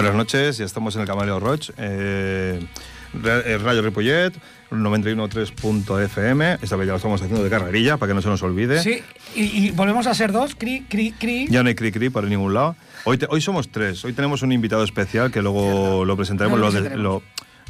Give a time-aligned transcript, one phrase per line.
[0.00, 1.72] Buenas noches, ya estamos en el Camaleo Roch.
[1.76, 2.58] Eh,
[3.22, 4.32] eh Radio Ripollet,
[4.70, 6.56] 91.3.fm.
[6.62, 8.82] Esta vez ya lo estamos haciendo de carrerilla para que no se nos olvide.
[8.82, 9.02] Sí,
[9.34, 11.48] y, volvemos a ser dos, cri, cri, cri.
[11.50, 12.76] Ya no hay cri, cri por ningún lado.
[13.04, 14.02] Hoy, hoy somos tres.
[14.06, 16.58] Hoy tenemos un invitado especial que luego lo presentaremos.
[16.58, 17.22] lo, lo,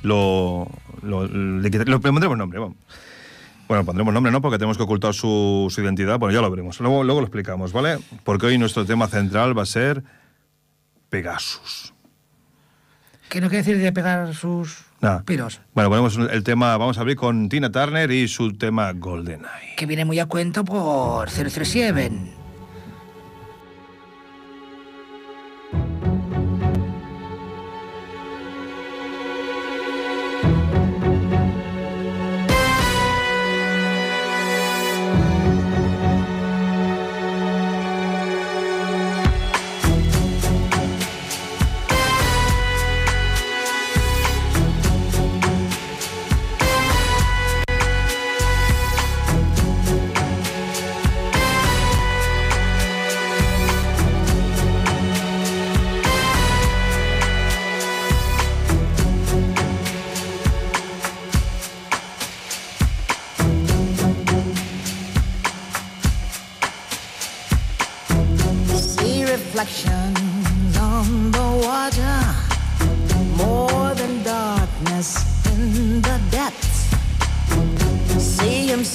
[0.05, 0.69] lo,
[1.03, 2.61] lo, le, pondremos nombre.
[2.61, 2.77] Vamos.
[3.67, 4.41] Bueno, pondremos nombre, ¿no?
[4.41, 6.21] Porque tenemos que ocultar su, su, identidad.
[6.21, 6.79] Bueno, ya lo veremos.
[6.79, 7.99] Luego, luego lo explicamos, ¿vale?
[8.23, 10.05] Porque hoy nuestro tema central va a ser
[11.09, 11.90] Pegasus.
[13.31, 14.83] ¿Qué no quiere decir de pegar sus
[15.25, 15.61] piros?
[15.73, 19.77] Bueno, ponemos el tema, vamos a abrir con Tina Turner y su tema GoldenEye.
[19.77, 22.11] Que viene muy a cuento por 037.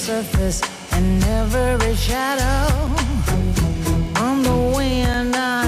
[0.06, 0.62] surface
[0.92, 2.72] and every shadow
[4.22, 5.34] on the wind.
[5.34, 5.65] I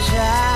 [0.00, 0.47] child.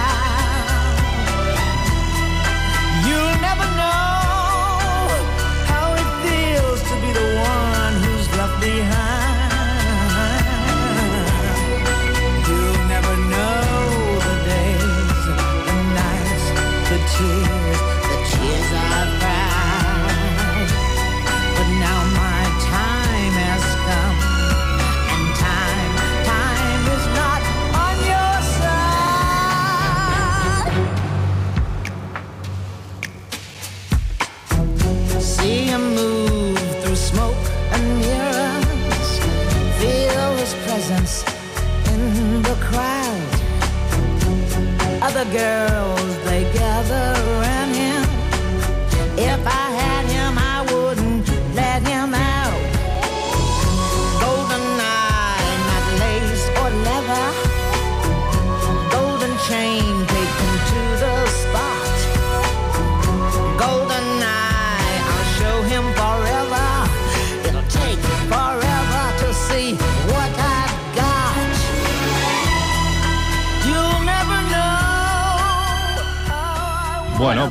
[45.31, 45.62] girl.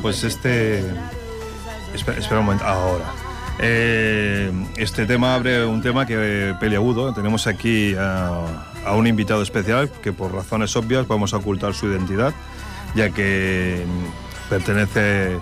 [0.02, 0.84] Pues este...
[1.94, 3.04] Espera, un momento, ahora.
[3.58, 7.14] Eh, este tema abre un tema que peleagudo.
[7.14, 8.44] Tenemos aquí a,
[8.94, 12.34] un invitado especial que por razones obvias vamos a ocultar su identidad,
[12.94, 13.84] ya que
[14.50, 15.38] pertenece...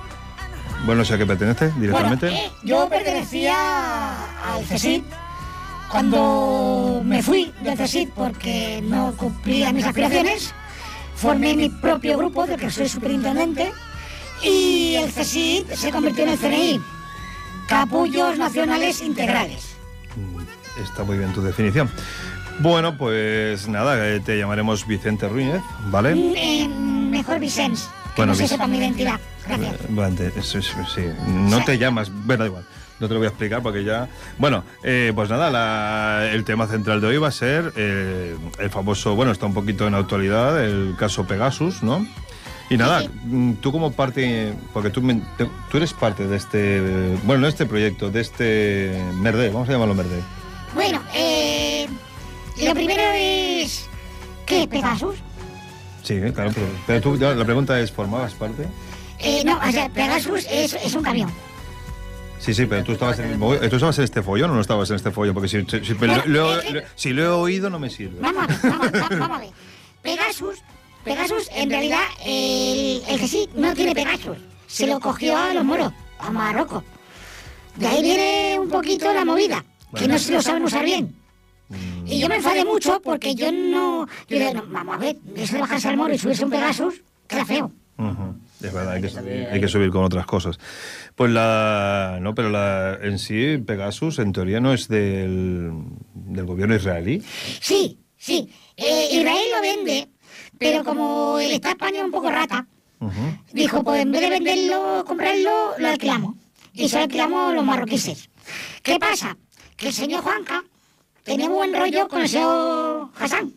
[0.86, 2.28] Bueno, sé a qué pertenece directamente.
[2.28, 4.14] Eh, yo pertenecía
[4.44, 5.04] al CSIC
[5.90, 10.54] cuando me fui del CSIC porque no cumplía mis aspiraciones.
[11.16, 13.72] Formé mi propio grupo, del que soy superintendente
[14.42, 16.80] y el CSIC se convirtió en el CNI,
[17.68, 19.76] Capullos Nacionales Integrales.
[20.16, 21.90] Mm, está muy bien tu definición.
[22.60, 25.54] Bueno, pues nada, eh, te llamaremos Vicente Ruiz,
[25.86, 26.14] ¿vale?
[26.14, 29.18] Mm, eh, mejor Vicens, que bueno, no se sepa mi identidad.
[29.46, 29.74] Gracias.
[29.74, 32.64] Eh, sí, no te llamas, bueno, da igual.
[33.00, 34.10] No te lo voy a explicar porque ya...
[34.36, 39.46] Bueno, pues nada, el tema central de hoy va a ser el famoso, bueno, está
[39.46, 42.06] un poquito en actualidad, el caso Pegasus, ¿no?
[42.70, 45.02] Y nada, mm, tú como parte, porque tú,
[45.70, 46.80] tú eres parte de este,
[47.24, 50.22] bueno, no de este proyecto, de este Merde, vamos a llamarlo Merde.
[50.72, 51.88] Bueno, eh,
[52.62, 53.88] lo primero es,
[54.46, 55.16] ¿qué Pegasus?
[56.04, 56.52] Sí, claro,
[56.86, 58.68] pero, tú, la pregunta es, ¿formabas parte?
[59.18, 61.28] Eh, no, o sea, Pegasus es, es un camión.
[62.38, 64.96] Sí, sí, pero tú estabas, en, ¿tú estabas en este follón o no estabas en
[64.96, 65.34] este follón?
[65.34, 65.94] Porque si, si,
[66.26, 66.60] lo,
[66.94, 68.20] si lo he oído no me sirve.
[68.20, 69.50] Vamos a ver, vamos, vamos a ver.
[70.02, 70.62] Pegasus
[71.10, 75.92] Pegasus, en realidad, el, el sí no tiene Pegasus, se lo cogió a los moros,
[76.20, 76.84] a Marruecos.
[77.74, 79.64] De ahí viene un poquito la movida,
[79.96, 81.12] que no se lo saben usar bien.
[82.06, 84.06] Y yo me enfadé mucho porque yo no.
[84.28, 87.02] Yo dije, no, vamos a ver, eso de bajarse al moro y subirse un Pegasus,
[87.26, 87.72] queda feo.
[88.62, 90.60] Es verdad, hay que, subir, hay que, subir con otras cosas.
[91.16, 92.18] Pues la.
[92.20, 95.72] No, pero la, en sí, Pegasus, en teoría, no es del,
[96.14, 97.20] del gobierno israelí.
[97.60, 98.48] Sí, sí.
[98.76, 100.08] Eh, Israel lo vende,
[100.60, 102.66] pero como el Estado español es un poco rata,
[103.50, 106.34] dijo: pues en vez de venderlo, comprarlo, lo alquilamos.
[106.74, 108.28] Y se lo alquilamos los marroquíes.
[108.82, 109.38] ¿Qué pasa?
[109.78, 110.62] Que el señor Juanca
[111.24, 113.54] tenía buen rollo con el señor Hassan.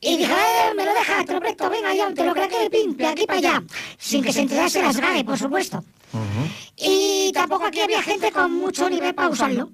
[0.00, 2.96] Y dije, eh, me lo dejas, te lo presto, venga ya, te lo que pim,
[2.96, 3.62] de aquí para allá.
[3.96, 5.84] Sin que se enterase las GAE, por supuesto.
[6.76, 9.70] Y tampoco aquí había gente con mucho nivel para usarlo.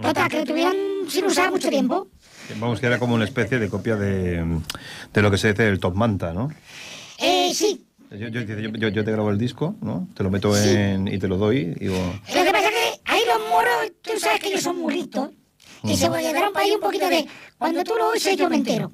[0.00, 0.76] Total, que lo tuvieron
[1.08, 2.06] sin usar mucho tiempo.
[2.56, 4.44] Vamos, que era como una especie de copia de,
[5.12, 6.50] de lo que se dice el Top Manta, ¿no?
[7.18, 7.84] Eh, sí.
[8.10, 10.08] Yo, yo, yo, yo, te grabo el disco, ¿no?
[10.14, 11.58] Te lo meto en, y te lo doy.
[11.58, 12.14] Y digo...
[12.34, 15.30] Lo que pasa es que ahí los moros, tú sabes que ellos son muritos.
[15.84, 17.26] Y se quedaron para ahí un poquito de,
[17.58, 18.90] cuando tú lo oyes yo me entero.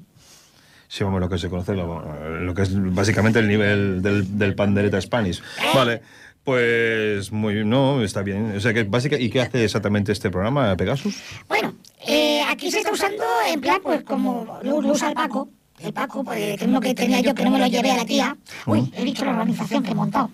[0.87, 5.01] Sí, vamos, lo que se conoce, lo, que es básicamente el nivel del, del pandereta
[5.01, 5.39] Spanish.
[5.39, 5.71] Eh.
[5.73, 6.01] Vale,
[6.43, 8.53] pues muy, no, está bien.
[8.55, 11.17] O sea, que básica, ¿y qué hace exactamente este programa, Pegasus?
[11.47, 11.73] Bueno,
[12.07, 15.49] eh, aquí se está usando en plan, pues como lo usa el Paco,
[15.79, 17.97] el Paco, pues, que es lo que tenía yo, que no me lo llevé a
[17.97, 18.37] la tía.
[18.65, 20.29] Uy, he dicho la organización que he montado.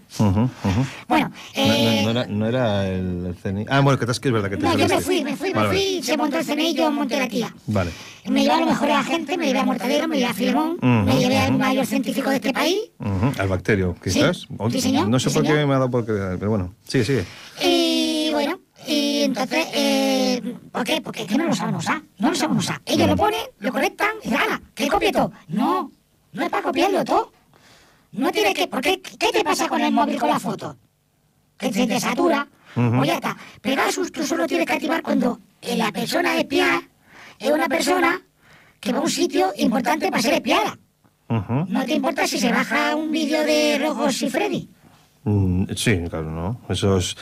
[1.08, 2.04] Bueno, eh...
[2.06, 3.66] no, no, era, no, era, el CNI.
[3.68, 5.54] Ah, bueno, que, te, que es verdad que te No, yo me fui, me fui,
[5.54, 7.54] me fui, se montó el CNI, yo monté la tía.
[7.68, 7.92] Vale.
[8.30, 10.34] Me llevé a lo mejor a la gente, me llevé a Mortadero, me llevé a
[10.34, 12.92] Filemón, me llevé al mayor científico de este país.
[13.40, 14.38] Al bacterio, quizás.
[14.38, 15.08] Sí, sí señor.
[15.08, 15.60] No sé sí, por señor.
[15.60, 17.26] qué me ha dado por pero bueno, sigue, sigue.
[17.64, 21.02] Y bueno, y entonces, eh, ¿por qué?
[21.02, 22.82] Porque es que no lo saben usar, no lo saben usar.
[22.86, 24.62] Ellos lo ponen, lo conectan y ¡hala!
[24.74, 25.32] ¿Qué copie todo?
[25.48, 25.92] No,
[26.34, 27.32] no es para copiarlo todo.
[28.14, 30.78] No tiene que, porque ¿qué te pasa con el móvil con la foto?
[31.58, 33.38] Que se te satura, o ya está.
[33.62, 36.82] Pegasus tú solo tienes que activar cuando la persona espiada
[37.40, 38.22] es una persona
[38.80, 40.78] que va a un sitio importante para ser espiada.
[41.30, 44.70] No te importa si se baja un vídeo de Rojos y Freddy.
[45.24, 46.62] Mm, sí, claro, ¿no?
[46.68, 47.16] Eso es...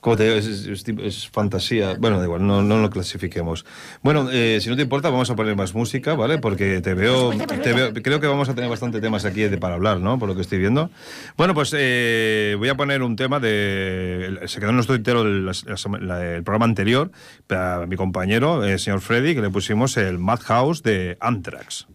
[0.00, 1.96] Como te digo, es, es, es, fantasía.
[1.98, 3.64] Bueno, da igual, no, no lo clasifiquemos.
[4.02, 6.38] Bueno, eh, si no te importa, vamos a poner más música, ¿vale?
[6.38, 9.74] Porque te veo, te veo, creo que vamos a tener bastante temas aquí de, para
[9.74, 10.18] hablar, ¿no?
[10.18, 10.90] Por lo que estoy viendo.
[11.36, 14.38] Bueno, pues eh, voy a poner un tema de...
[14.46, 17.10] Se quedó en nuestro entero el, el, programa anterior,
[17.46, 21.88] para mi compañero, el señor Freddy, que le pusimos el Madhouse de Anthrax.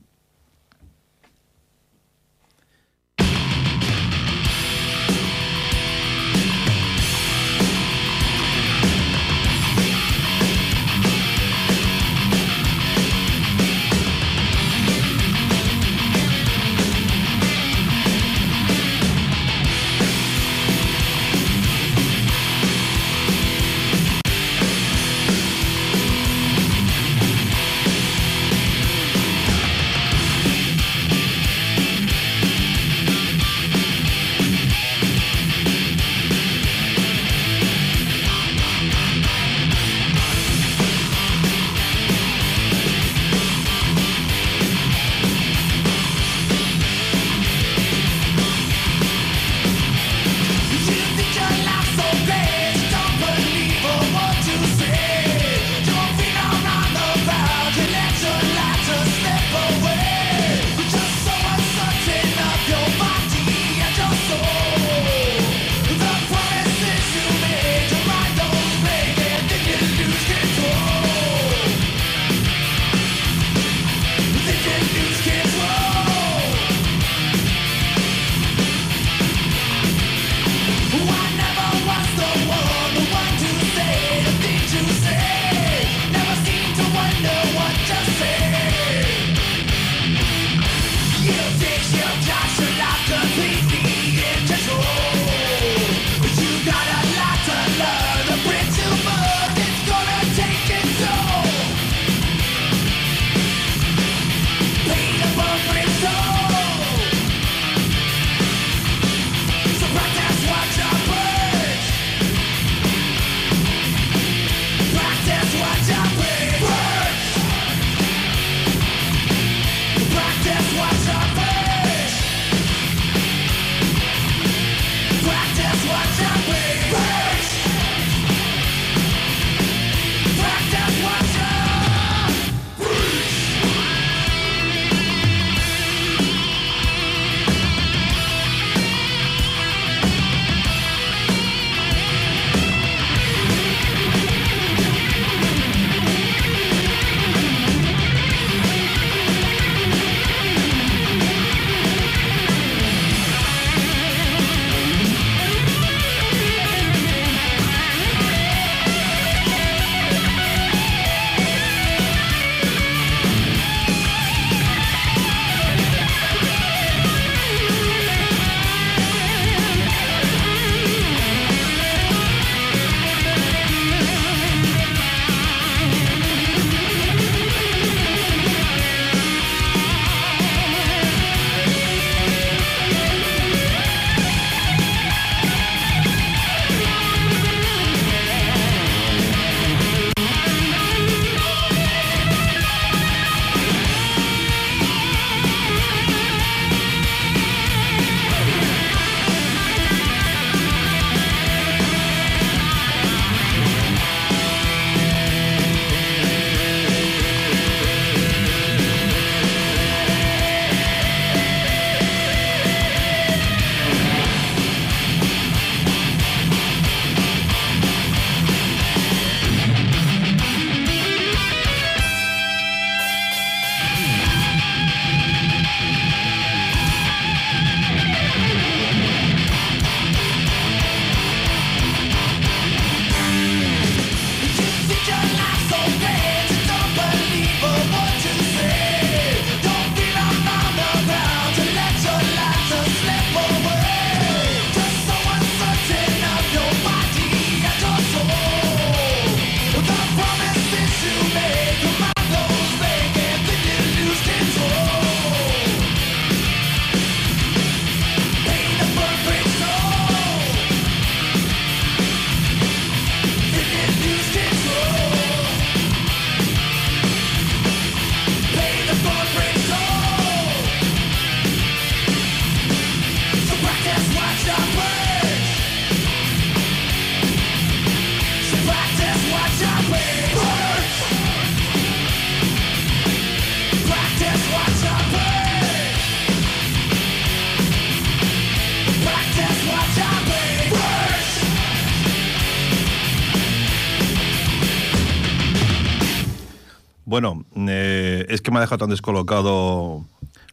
[297.11, 300.05] Bueno, eh, es que me ha dejado tan descolocado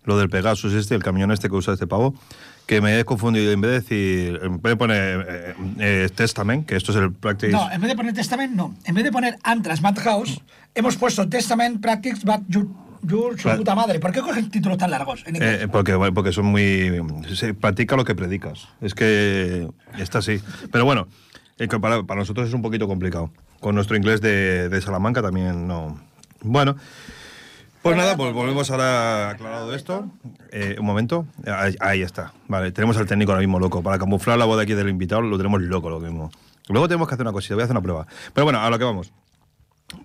[0.03, 2.17] lo del Pegasus este, el camión este que usa este pavo,
[2.67, 3.53] que me he confundido.
[3.53, 7.13] En vez de decir, en vez de poner eh, eh, Testament, que esto es el
[7.13, 7.53] Practice...
[7.53, 8.75] No, en vez de poner Testament, no.
[8.85, 10.41] En vez de poner Antras Madhouse,
[10.75, 12.67] hemos puesto Testament Practice But Your,
[13.03, 14.01] your su puta madre.
[14.01, 15.63] ¿Por qué coges títulos tan largos en inglés?
[15.63, 16.91] Eh, porque, bueno, porque son muy...
[17.37, 18.67] Se practica lo que predicas.
[18.81, 20.41] Es que está así.
[20.73, 21.07] Pero bueno,
[21.61, 23.31] eh, para nosotros es un poquito complicado.
[23.61, 26.08] Con nuestro inglés de, de Salamanca también no...
[26.43, 26.77] Bueno...
[27.81, 30.11] Pues nada, pues volvemos ahora aclarado esto.
[30.51, 31.27] Eh, un momento.
[31.47, 32.33] Ahí, ahí está.
[32.49, 33.83] Vale, tenemos al técnico ahora mismo loco.
[33.85, 36.31] Para camuflar la voz de aquí del invitado lo tenemos loco lo mismo.
[36.69, 38.07] Luego tenemos que hacer una cosita, voy a hacer una prueba.
[38.35, 39.13] Pero bueno, a lo que vamos.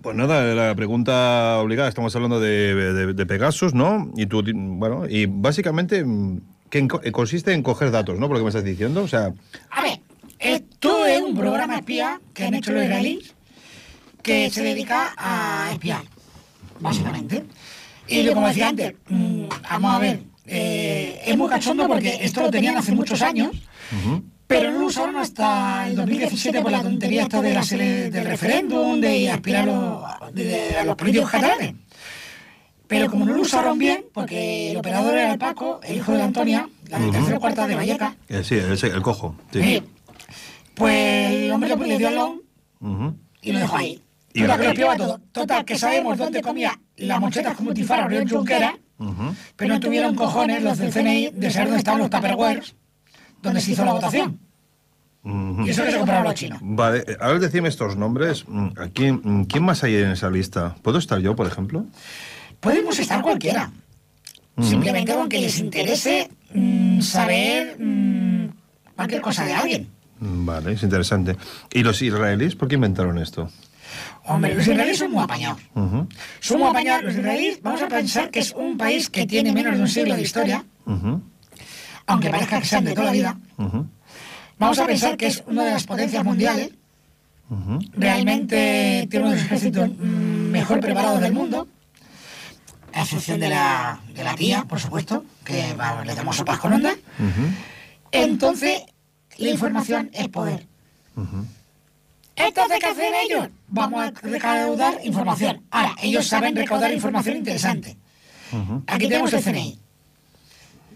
[0.02, 4.10] Pues nada, la pregunta obligada, estamos hablando de, de- de Pegasus, ¿no?
[4.16, 8.28] Y tú, bueno, y básicamente, mm, que en- consiste en coger datos, ¿no?
[8.28, 9.32] Por lo que me estás diciendo, o sea,
[9.70, 10.00] A ver,
[10.38, 13.34] esto es un programa espía que han hecho los israelíes
[14.22, 16.02] que se dedica a espiar,
[16.80, 17.44] básicamente.
[18.08, 22.50] Y como decía antes, mm, vamos a ver, eh, es muy cachondo porque esto lo
[22.50, 23.50] tenían hace muchos años,
[24.46, 28.26] pero no lo usaron hasta el 2017 por la tontería esta de la sele- del
[28.26, 31.74] referéndum, de aspirar a los, de- de- a los políticos catalanes.
[32.86, 36.18] Pero como no lo usaron bien, porque el operador era el Paco, el hijo de
[36.18, 39.34] la Antonia, la de tercera o cuarta de Valleca, eh, sí, el, el cojo.
[39.52, 39.60] Sí.
[39.62, 39.82] eh,
[40.74, 42.40] pues el hombre le dio el long
[43.40, 44.02] y lo dejó ahí.
[44.34, 45.20] Y la- que todo.
[45.32, 49.34] Total, que sabemos dónde comía las mochetas como Tifara Oriol Junquera, Ujú.
[49.56, 52.74] pero no tuvieron cojones los del CNI de saber dónde estaban los Tupperwares,
[53.42, 54.38] donde se hizo la votación.
[55.64, 56.58] Y eso que se compraron los chinos.
[56.60, 58.44] Vale, eh, ahora decime estos nombres.
[58.46, 60.74] mm, ¿a quién, mm, ¿Quién más hay en esa lista?
[60.82, 61.86] ¿Puedo estar yo, por ejemplo?
[62.60, 63.70] Podemos estar cualquiera.
[64.60, 67.76] Simplemente con que les interese mm, saber
[68.94, 69.88] cualquier cosa de alguien.
[70.20, 71.36] Vale, es interesante.
[71.72, 73.50] ¿Y los israelíes por qué inventaron esto?
[74.26, 75.60] Hombre, los israelíes son muy apañados.
[75.74, 76.08] Ujú,
[76.40, 77.04] Son muy apañados.
[77.04, 80.14] Los israelíes, vamos a pensar que es un país que tiene menos de un siglo
[80.16, 80.64] de historia,
[82.06, 83.36] aunque parezca que sean de toda la vida.
[84.58, 86.70] Vamos a pensar que es una de las potencias mundiales.
[87.96, 91.68] Realmente tiene uno de los ejércitos mm, mejor preparados del mundo.
[92.94, 96.72] A excepción de la, de la tía, por supuesto, que vamos, le damos sopas con
[96.72, 96.94] onda.
[98.12, 98.82] Entonces,
[99.38, 100.66] la información es poder.
[102.36, 103.48] Entonces, ¿qué hacen ellos?
[103.68, 105.62] Vamos a recaudar información.
[105.70, 107.96] Ahora, ellos saben recaudar información interesante.
[108.86, 109.78] Aquí tenemos el CNI.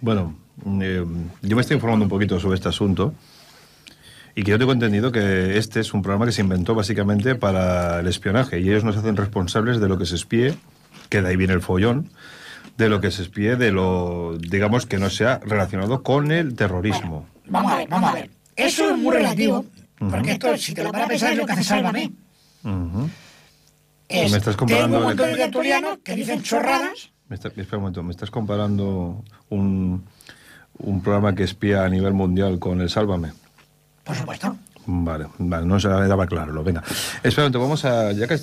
[0.00, 0.36] Bueno,
[0.80, 1.04] eh,
[1.42, 3.14] yo me estoy informando un poquito sobre este asunto
[4.34, 7.98] y que yo tengo entendido que este es un programa que se inventó básicamente para
[7.98, 10.54] el espionaje y ellos nos hacen responsables de lo que se espíe,
[11.08, 12.10] que de ahí viene el follón,
[12.76, 17.26] de lo que se espíe de lo, digamos, que no sea relacionado con el terrorismo.
[17.48, 18.30] Vamos a ver, vamos a ver.
[18.54, 19.64] Eso es muy relativo,
[19.98, 22.12] porque esto, si te lo para pensar, es lo que hace Sálvame.
[22.64, 23.08] Ujú.
[24.08, 27.10] Es, Me estás comparando tengo un montón de tertulianos que dicen chorradas.
[27.28, 30.04] Me está- espera un momento, ¿me estás comparando un,
[30.78, 33.32] un programa que espía a nivel mundial con el Sálvame?
[34.04, 34.56] Por supuesto.
[34.90, 36.50] Vale, vale, no se me daba claro.
[36.50, 36.82] lo- Venga,
[37.22, 38.38] espera un momento, vamos a, ya que,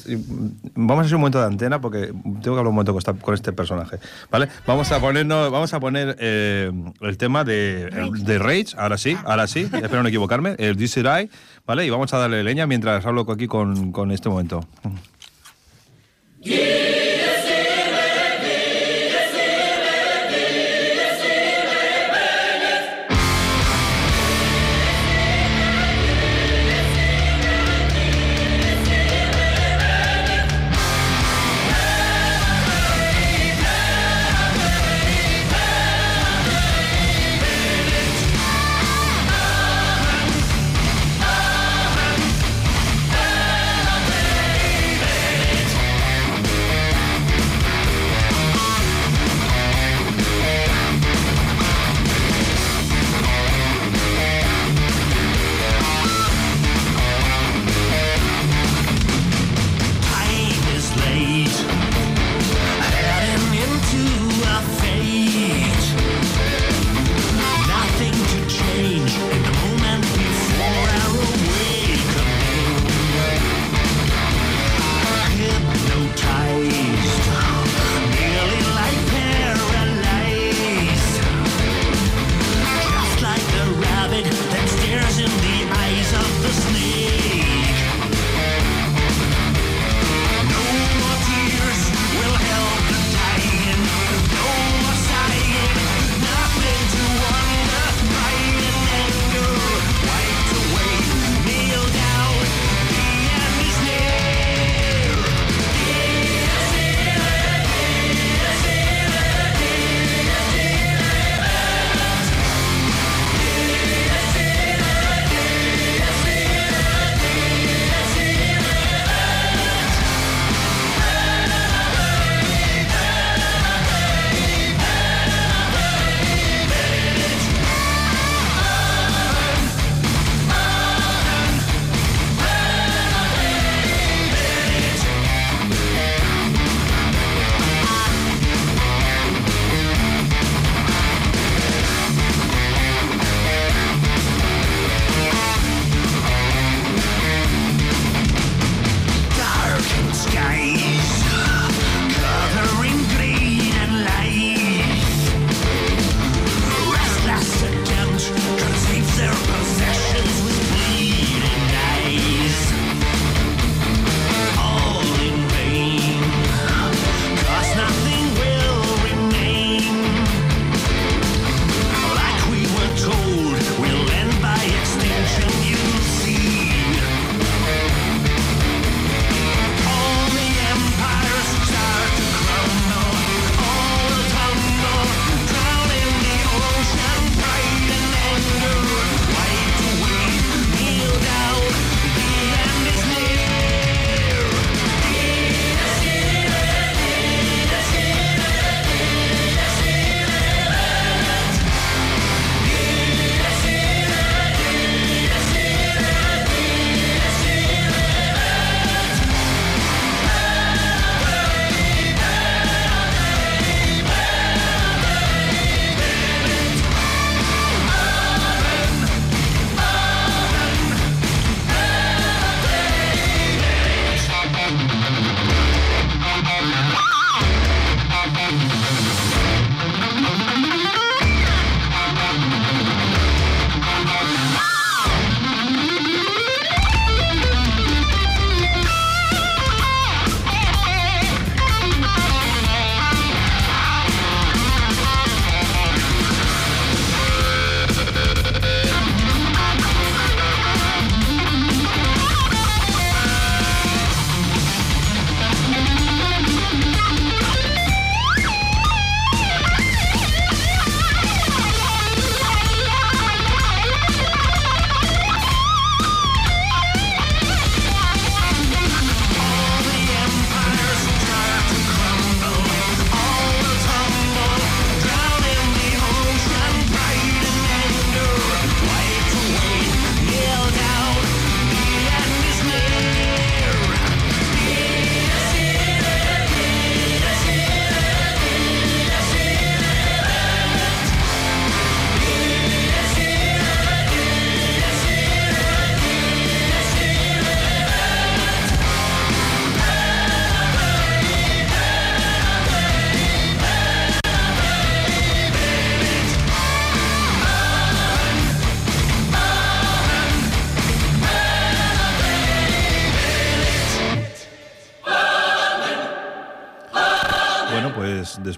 [0.75, 3.13] vamos a hacer un momento de antena porque tengo que hablar un momento con, esta-
[3.13, 3.97] con este personaje,
[4.29, 4.47] ¿vale?
[4.67, 6.71] Vamos a ponernos, vamos a poner eh,
[7.01, 11.03] el tema de, de Rage, ahora sí, ahora sí, espero no equivocarme, el This Is
[11.05, 11.29] I,
[11.65, 11.83] ¿vale?
[11.83, 14.67] Y vamos a darle leña mientras hablo aquí con, con este momento.
[14.83, 14.99] Bueno,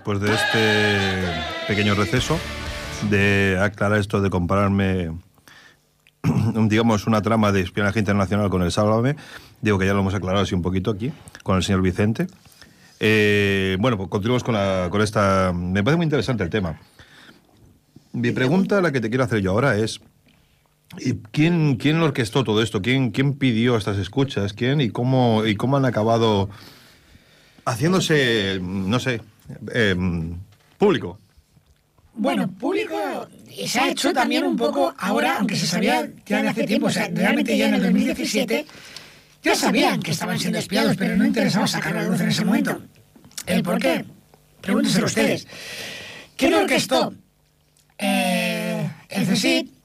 [0.07, 2.39] después de este pequeño receso,
[3.09, 5.11] de aclarar esto de compararme,
[6.69, 9.17] digamos, una trama de espionaje internacional con el Sálvame,
[9.61, 11.11] digo que ya lo hemos aclarado así un poquito aquí,
[11.43, 12.27] con el señor Vicente.
[13.01, 15.51] Eh, bueno, pues continuamos con, la, con esta...
[15.53, 16.79] Me parece muy interesante el tema.
[18.13, 19.99] Mi pregunta, la que te quiero hacer yo ahora es...
[21.31, 22.81] ¿Quién, quién orquestó todo esto?
[22.81, 24.53] ¿Quién, ¿Quién pidió estas escuchas?
[24.53, 26.49] ¿Quién y cómo, y cómo han acabado
[27.65, 29.19] haciéndose, no sé,
[29.73, 30.35] em,
[30.77, 31.19] público?
[32.13, 33.27] Bueno, público
[33.67, 36.91] se ha hecho también un poco ahora, aunque se sabía ya de hace tiempo, o
[36.91, 38.65] sea, realmente ya en el 2017
[39.43, 42.43] ya sabían que estaban siendo espiados, pero no interesaba sacarlo a la luz en ese
[42.43, 42.81] momento.
[43.45, 44.03] ¿El por qué?
[44.61, 45.47] Pregúntenselo ustedes.
[46.35, 47.13] ¿Quién orquestó
[47.97, 49.77] eh, el CSIC?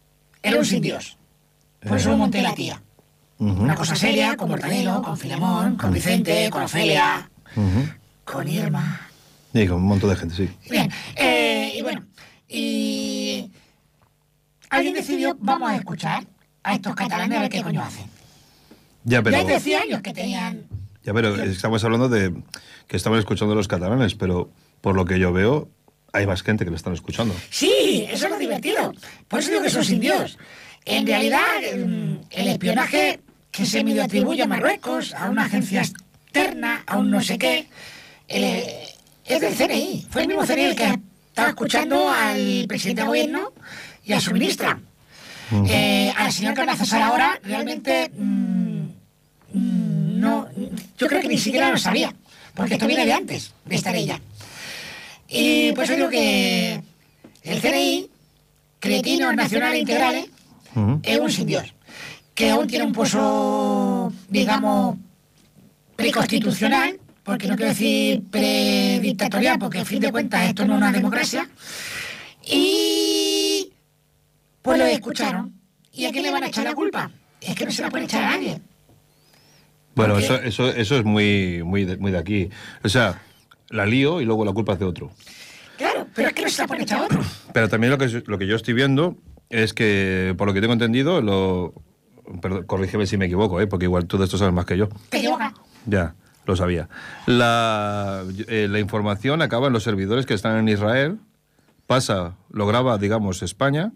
[0.43, 1.17] era un sin Dios.
[1.87, 2.83] Por eso lo monté la tía.
[3.39, 7.29] Una cosa seria, con Mortadelo, con Filemón, con Vicente, con Ofelia,
[8.25, 9.02] con Irma.
[9.55, 10.49] Y con un montón de gente, sí.
[10.71, 12.05] Bien, eh, y bueno,
[12.49, 13.51] y
[14.71, 16.25] alguien decidió, vamos a escuchar
[16.63, 18.07] a estos catalanes a ver qué coño hacen.
[19.05, 19.37] Ya, pero...
[19.37, 20.67] Ya decía años que tenían...
[21.03, 22.33] Ya, pero estamos hablando de
[22.87, 25.69] que estaban escuchando los catalanes, pero por lo que yo veo,
[26.13, 27.35] hay más gente que lo están escuchando.
[27.51, 28.93] Sí, eso es lo divertido.
[29.29, 30.39] Por eso digo que son indios.
[30.85, 31.41] En realidad,
[31.77, 37.11] mm, el espionaje que se medio atribuye a Marruecos, a una agencia externa, a un
[37.11, 37.69] no sé qué,
[39.25, 40.07] es del CNI.
[40.11, 43.53] Fue el mismo CNI el que estaba escuchando al presidente de gobierno
[44.05, 44.79] y a su ministra.
[45.69, 48.85] Eh, a la señora Carnazas ahora realmente mm,
[49.53, 50.49] mm, no,
[50.97, 52.15] yo creo que ni siquiera lo sabía,
[52.55, 54.19] porque esto viene de antes de estar ella.
[55.29, 56.83] Y pues yo digo que
[57.43, 58.09] el CNI,
[58.79, 60.27] Cretinos Nacionales Integrales,
[61.03, 61.75] es un sin Dios,
[62.35, 64.97] que aún tiene un pozo, digamos,
[65.97, 68.23] preconstitucional, porque no quiero decir
[69.03, 71.49] predictatorial, porque a fin de cuentas esto no es una democracia,
[72.47, 73.73] y
[74.63, 75.53] pues lo escucharon.
[75.93, 77.11] ¿Y a quién le van a echar la culpa?
[77.41, 78.61] Es que no se la puede echar a nadie.
[79.95, 82.49] Bueno, eso, eso, eso es muy, muy, muy de aquí.
[82.83, 83.21] O sea,
[83.69, 85.11] la lío y luego la culpa es de otro.
[85.77, 87.21] Claro, pero es que no se la pone echar otro.
[87.53, 89.17] Pero también lo que, lo que yo estoy viendo
[89.51, 91.75] es que, por lo que tengo entendido, lo.
[92.41, 93.67] Perdón, corrígeme si me equivoco, ¿eh?
[93.67, 94.89] porque igual tú de esto sabes más que yo.
[95.11, 95.53] Te equivoca.
[95.87, 96.89] Ya, lo sabía.
[97.27, 101.19] La, eh, la información acaba en los servidores que están en Israel,
[101.87, 103.93] pasa, lo graba, digamos, España,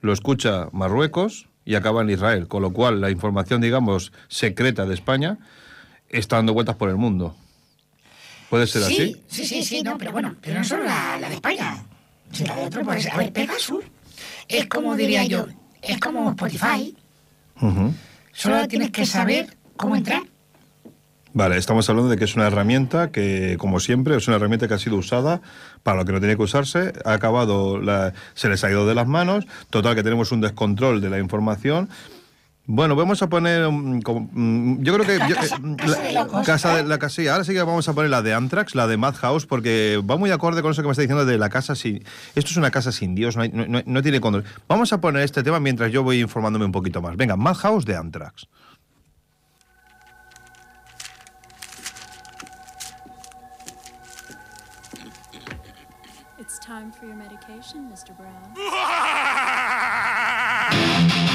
[0.00, 2.48] lo escucha Marruecos y acaba en Israel.
[2.48, 5.38] Con lo cual, la información, digamos, secreta de España
[6.08, 7.36] está dando vueltas por el mundo.
[8.48, 9.16] ¿Puede ser así?
[9.28, 11.84] Sí, sí, sí, no, pero bueno, pero no solo la, de España.
[12.32, 13.84] Si la de otro, pues, a ver, Pegasus
[14.48, 15.46] es como diría yo,
[15.82, 16.96] es como Spotify.
[18.32, 20.22] Solo tienes que saber cómo entrar.
[21.32, 24.74] Vale, estamos hablando de que es una herramienta que, como siempre, es una herramienta que
[24.74, 25.40] ha sido usada
[25.82, 27.80] para lo que no tiene que usarse, ha acabado,
[28.34, 31.88] se les ha ido de las manos, total que tenemos un descontrol de la información
[32.72, 33.68] bueno, vamos a poner.
[33.68, 34.00] Mm,
[34.32, 35.18] mm, yo creo que.
[35.34, 35.58] casa,
[36.02, 37.32] de locos, casa de la casilla.
[37.32, 40.30] Ahora sí que vamos a poner la de Anthrax, la de Madhouse, porque va muy
[40.30, 42.04] acorde con eso que me está diciendo de la casa sin.
[42.36, 44.44] Esto es una casa sin Dios, no, tiene control.
[44.68, 47.16] Vamos a poner este tema mientras yo voy informándome un poquito más.
[47.16, 48.46] Venga, Madhouse de Anthrax.
[56.80, 58.16] Time for your medication, Mr.
[58.16, 58.56] Brown.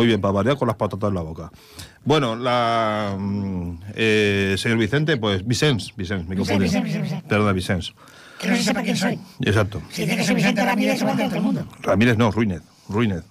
[0.00, 1.52] muy bien, para variar con las patatas en la boca.
[2.06, 6.70] Bueno, la mm, eh, señor Vicente, pues Vicens, Vicens, me confundí.
[7.28, 7.92] Perdona, Vicens.
[8.38, 9.18] Que no se sepa quién soy.
[9.40, 9.82] Exacto.
[9.90, 11.66] Si dice que soy Vicente Ramírez, se va a todo el mundo.
[11.82, 13.24] Ramírez no, Ruínez, Ruínez.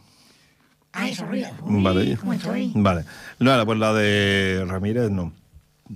[0.94, 1.52] Ah, eso, Ruínez.
[1.64, 2.18] Vale.
[2.18, 2.72] ¿Cómo estoy?
[2.76, 3.06] Vale.
[3.40, 5.34] Nada, pues la de Ramírez no.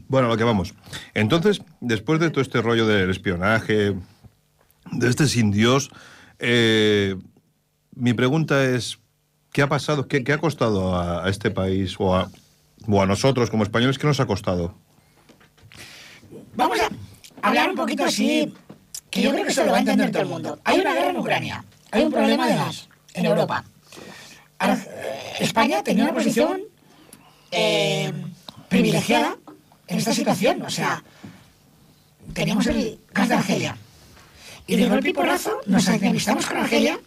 [0.07, 0.73] Bueno, lo que vamos.
[1.13, 3.93] Entonces, después de todo este rollo del espionaje,
[4.91, 5.91] de este sin Dios,
[6.39, 7.15] eh,
[7.93, 8.97] mi pregunta es,
[9.53, 10.07] ¿qué ha pasado?
[10.07, 12.29] ¿Qué, ha costado a, este país o a,
[12.87, 13.97] nosotros como españoles?
[13.97, 14.75] ¿Qué nos ha costado?
[16.55, 16.89] Vamos a
[17.47, 18.51] hablar un poquito así,
[19.09, 20.59] que yo creo que eso lo va a entender todo el mundo.
[20.65, 23.63] Hay una guerra en Ucrania, hay un problema de gas en Europa.
[24.57, 26.61] Ahora, eh, España tenía una posición
[27.51, 28.11] eh,
[28.69, 29.37] privilegiada
[29.87, 31.03] en esta situación, o sea,
[32.33, 33.77] teníamos el gas de Argelia.
[34.65, 35.13] Y de golpe y
[35.69, 36.97] nos enemistamos con Argelia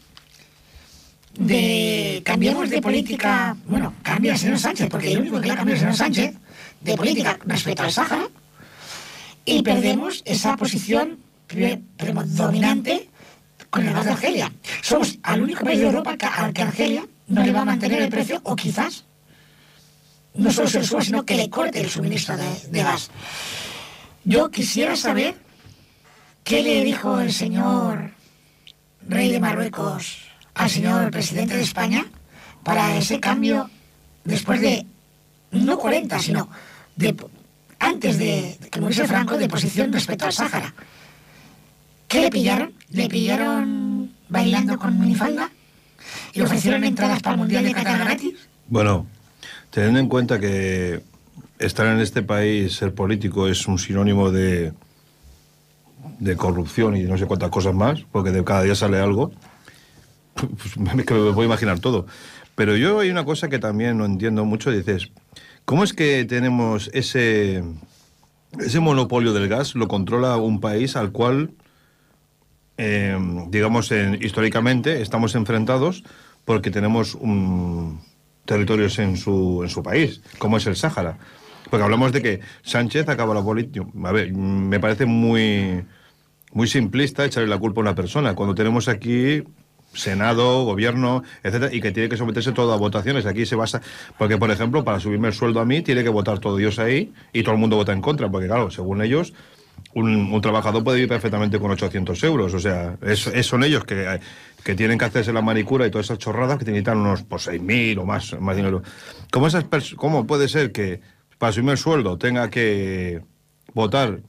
[1.39, 5.75] de cambiamos de política, bueno, cambia el señor Sánchez, porque el único que la cambió
[5.75, 6.35] el señor Sánchez.
[6.81, 8.29] De política respecto al Sáhara,
[9.45, 13.09] y perdemos esa posición pre- predominante
[13.71, 14.53] con el gas de Argelia.
[14.83, 18.03] Somos al único país de Europa que- al que Argelia no le va a mantener
[18.03, 19.05] el precio, o quizás
[20.35, 23.11] no solo se lo suba, sino que le corte el suministro de, de gas.
[24.25, 25.35] Yo quisiera saber
[26.45, 28.13] qué le dijo el señor
[29.09, 30.19] rey de Marruecos
[30.57, 32.07] al señor presidente de España
[32.65, 33.71] para ese cambio
[34.25, 34.87] después de,
[35.53, 36.49] no 40, sino
[36.97, 37.15] de,
[37.79, 40.75] antes de que muriese Franco, de posición respecto al Sáhara.
[42.09, 42.73] ¿Qué le pillaron?
[42.91, 45.51] ¿Le pillaron bailando con minifalda?
[46.33, 48.49] ¿Y le ofrecieron entradas para el Mundial de Qatar gratis?
[48.69, 49.07] Bueno,
[49.71, 51.03] teniendo en cuenta que
[51.59, 54.73] estar en este país, ser político, es un sinónimo de,
[56.19, 59.33] de corrupción y no sé cuántas cosas más, porque de cada día sale algo,
[61.07, 62.07] que me puedo imaginar todo.
[62.55, 65.11] Pero yo hay una cosa que también no entiendo mucho, dices,
[65.65, 67.63] ¿cómo es que tenemos ese,
[68.59, 71.51] ese monopolio del gas, lo controla un país al cual
[72.79, 73.17] eh,
[73.49, 76.05] digamos, en- históricamente estamos enfrentados
[76.45, 78.01] porque tenemos un,
[78.45, 81.19] territorios en su, en su país, como es el Sáhara.
[81.71, 83.85] Porque hablamos de que Sánchez acaba la política.
[84.05, 85.85] A ver, me parece muy,
[86.53, 89.43] muy simplista echarle la culpa a una persona, cuando tenemos aquí
[89.97, 93.27] Senado, gobierno, etcétera, y que tiene que someterse todo a votaciones.
[93.27, 93.81] Aquí se basa,
[94.19, 97.13] porque por ejemplo, para subirme el sueldo a mí, tiene que votar todo Dios ahí
[97.33, 99.33] y todo el mundo vota en contra, porque claro, según ellos,
[99.95, 102.55] un, trabajador puede vivir perfectamente con 800 euros.
[102.55, 104.21] O sea, es, son ellos que,
[104.63, 107.99] que tienen que hacerse la manicura y todas esas chorradas que necesitan unos pues, 6.000
[108.01, 108.83] o más, más dinero.
[109.33, 109.65] ¿Cómo, esas
[109.97, 111.01] ¿Cómo puede ser que
[111.39, 113.23] para subirme el sueldo tenga que
[113.75, 114.21] votar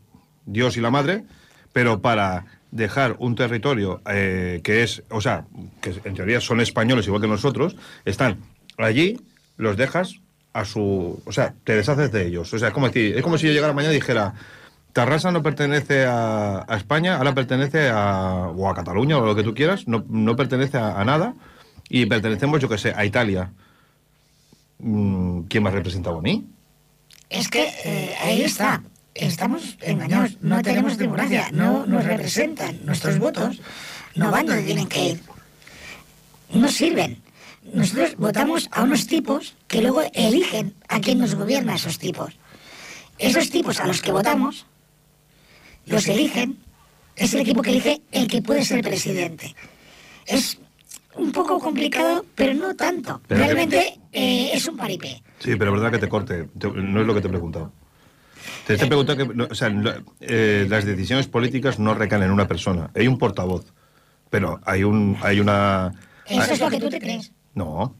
[0.45, 1.25] Dios y la madre,
[1.73, 5.45] pero para dejar un territorio eh, que es, o sea,
[5.81, 7.75] que en teoría son españoles igual que nosotros,
[8.05, 8.37] están
[8.77, 9.19] allí,
[9.57, 10.15] los dejas
[10.53, 12.53] a su, o sea, te deshaces de ellos.
[12.53, 14.33] O sea, es como, decir, es como si yo llegara mañana y dijera,
[14.91, 19.43] Tarrasa no pertenece a, a España, ahora pertenece a, o a Cataluña o lo que
[19.43, 21.35] tú quieras, no, no pertenece a, nada
[21.89, 23.51] y pertenecemos, yo que sé, a Italia.
[24.79, 26.47] Mm, ¿Quién me ha representado a mí?
[27.29, 28.81] Es que eh, ahí está.
[29.19, 30.37] Estamos engañados.
[30.41, 31.49] No tenemos democracia.
[31.51, 32.79] No nos representan.
[32.85, 33.61] Nuestros votos
[34.15, 35.21] no van donde tienen que ir.
[36.53, 37.21] No sirven.
[37.73, 42.37] Nosotros votamos a unos tipos que luego eligen a quién nos gobierna esos tipos.
[43.19, 44.65] Esos tipos a los que votamos,
[45.85, 46.57] los eligen,
[47.15, 49.55] es el equipo que elige el que puede ser presidente.
[50.25, 50.59] Es
[51.15, 53.21] un poco complicado, pero no tanto.
[53.27, 55.21] Pero- Realmente eh, es un paripé.
[55.39, 56.47] Sí, pero es verdad que te corte.
[56.57, 57.73] Te- no es lo que te he preguntado.
[58.65, 59.73] Te, he preguntado que o sea,
[60.19, 62.89] eh, las decisiones políticas no recaen en una persona.
[62.95, 63.65] Hay un portavoz,
[64.29, 65.93] pero hay un hay una.
[66.25, 67.31] Eso es lo que tú te crees.
[67.55, 67.95] No.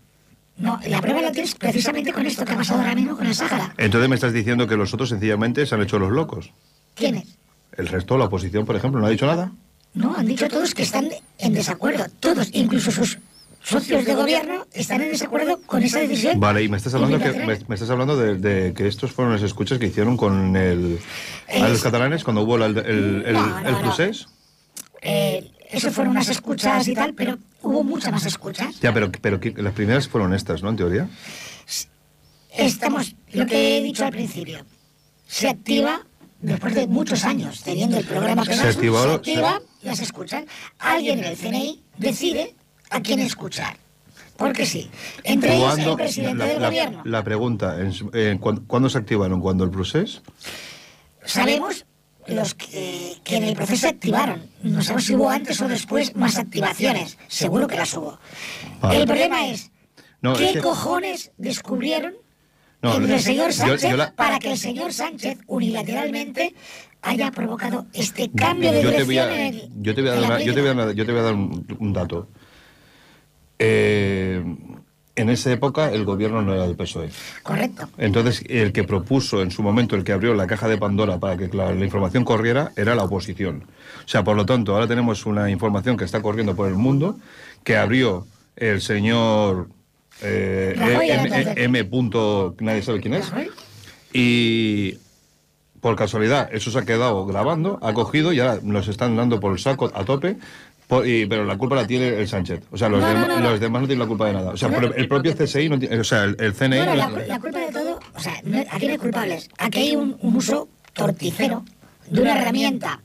[0.58, 3.36] No, la prueba la tienes precisamente con esto que ha pasado ahora mismo con el
[3.36, 3.74] Sáhara.
[3.78, 6.52] Entonces me estás diciendo que los otros sencillamente se han hecho los locos.
[6.96, 7.38] ¿Quiénes?
[7.74, 9.52] El resto, la oposición, por ejemplo, no ha dicho nada.
[9.94, 12.06] No, han dicho todos que están en desacuerdo.
[12.20, 13.20] Todos, incluso sus
[13.68, 16.40] socios de gobierno, están en desacuerdo con esa decisión.
[16.40, 17.32] Vale, y me estás hablando que
[17.68, 21.00] me, estás hablando de, de que estos fueron las escuchas que hicieron con el
[21.54, 23.82] a los Es- catalanes cuando hubo el, el, el, No, no, el no.
[23.82, 24.28] procés.
[25.02, 28.80] Eh, eso fueron unas escuchas y tal, pero hubo muchas más escuchas.
[28.80, 30.70] Ya, pero, pero que- las primeras fueron estas, ¿no?
[30.70, 31.10] En teoría.
[32.58, 34.60] Estamos, lo que he dicho al principio,
[35.28, 36.02] se activa
[36.42, 40.46] después de muchos años teniendo el programa Se Pegasus, activó- se activa, las escuchan.
[40.80, 42.56] Alguien en el CNI decide
[42.90, 43.78] a quién escuchar.
[44.38, 44.90] Porque sí.
[45.24, 47.02] Entre ellos ¿Cuándo- el presidente la, del la- gobierno.
[47.06, 49.42] la pregunta, en su- eh, ¿cuándo, cuándo se activaron?
[49.42, 50.22] ¿Cuándo el procés?
[51.26, 51.86] Sabemos
[52.28, 54.42] los que, que en el proceso se activaron.
[54.64, 57.18] No sabemos si hubo antes o después más activaciones.
[57.28, 58.20] Seguro que las hubo.
[58.82, 59.00] Vale.
[59.02, 59.72] El problema es,
[60.38, 62.14] ¿Qué cojones descubrieron
[62.82, 66.54] el señor Sánchez para que el señor Sánchez unilateralmente
[67.02, 70.62] haya provocado este cambio de dirección en el, yo te voy a dar, yo te
[70.62, 72.28] voy a dar, yo te voy a dar un, dato.
[73.60, 74.44] Eh,
[75.18, 77.10] en esa época el gobierno no era del PSOE.
[77.42, 77.90] Correcto.
[77.98, 81.36] Entonces, el que propuso en su momento, el que abrió la caja de Pandora para
[81.38, 83.64] que la, información corriera, era la oposición.
[84.06, 87.18] O sea, por lo tanto, ahora tenemos una información que está corriendo por el mundo,
[87.64, 89.70] que abrió el señor
[90.22, 90.76] eh,
[91.58, 91.90] M, M.
[92.60, 93.32] nadie sabe quién es.
[94.14, 95.00] Y
[95.82, 99.54] por casualidad, eso se ha quedado grabando, ha cogido y ahora nos están dando por
[99.54, 100.38] el saco a tope
[100.88, 102.64] pero la culpa la tiene el Sánchez.
[102.72, 104.52] O sea, los, los, demás no tienen la culpa de nada.
[104.52, 106.00] O sea, el propio CSI no tiene.
[106.00, 106.78] O sea, el, CNI.
[106.78, 108.00] Bueno, la, culpa de todo.
[108.16, 108.34] O sea,
[108.72, 109.50] aquí no hay culpables.
[109.58, 111.66] Aquí hay un, uso torticero
[112.10, 113.02] de una herramienta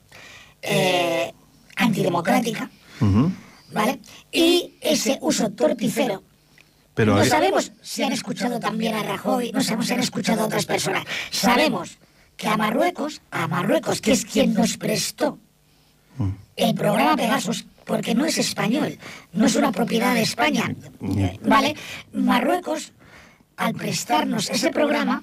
[0.62, 1.32] eh,
[1.76, 2.70] antidemocrática.
[3.72, 4.00] ¿Vale?
[4.30, 6.22] Y ese uso torticero.
[6.94, 10.46] Pero no sabemos si han escuchado también a Rajoy, no sabemos si han escuchado a
[10.46, 11.04] otras personas.
[11.30, 11.98] Sabemos
[12.36, 15.38] que a Marruecos, a Marruecos, que es quien nos prestó
[16.18, 16.28] mm.
[16.56, 18.98] el programa Pegasus, porque no es español,
[19.32, 20.74] no es una propiedad de España,
[21.46, 21.74] ¿vale?
[22.12, 22.92] Marruecos,
[23.56, 25.22] al prestarnos ese programa,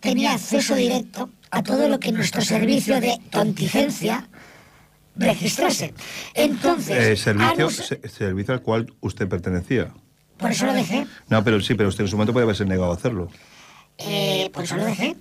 [0.00, 4.28] tenía acceso directo a todo lo que nuestro servicio de tonticencia
[5.16, 5.94] registrase.
[6.34, 6.96] Entonces...
[6.96, 7.70] Eh, servicio,
[8.08, 9.92] servicio al cual usted pertenecía.
[10.36, 11.06] Por eso lo dejé.
[11.28, 13.30] No, pero sí, pero usted en su momento puede haberse negado a hacerlo.
[13.98, 15.16] Eh, por eso lo dejé.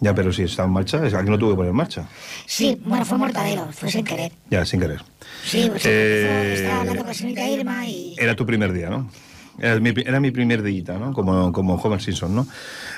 [0.00, 2.08] Ya, pero si está en marcha, aquí no tuve que poner en marcha.
[2.44, 4.32] Sí, bueno, fue mortadero, fue sin querer.
[4.50, 5.00] Ya, sin querer.
[5.44, 8.14] Sí, pues eh, estaba hablando con la señorita Irma y...
[8.18, 9.10] Era tu primer día, ¿no?
[9.58, 11.14] Era mi, era mi primer día, ¿no?
[11.14, 12.46] Como, como Homer Simpson, ¿no?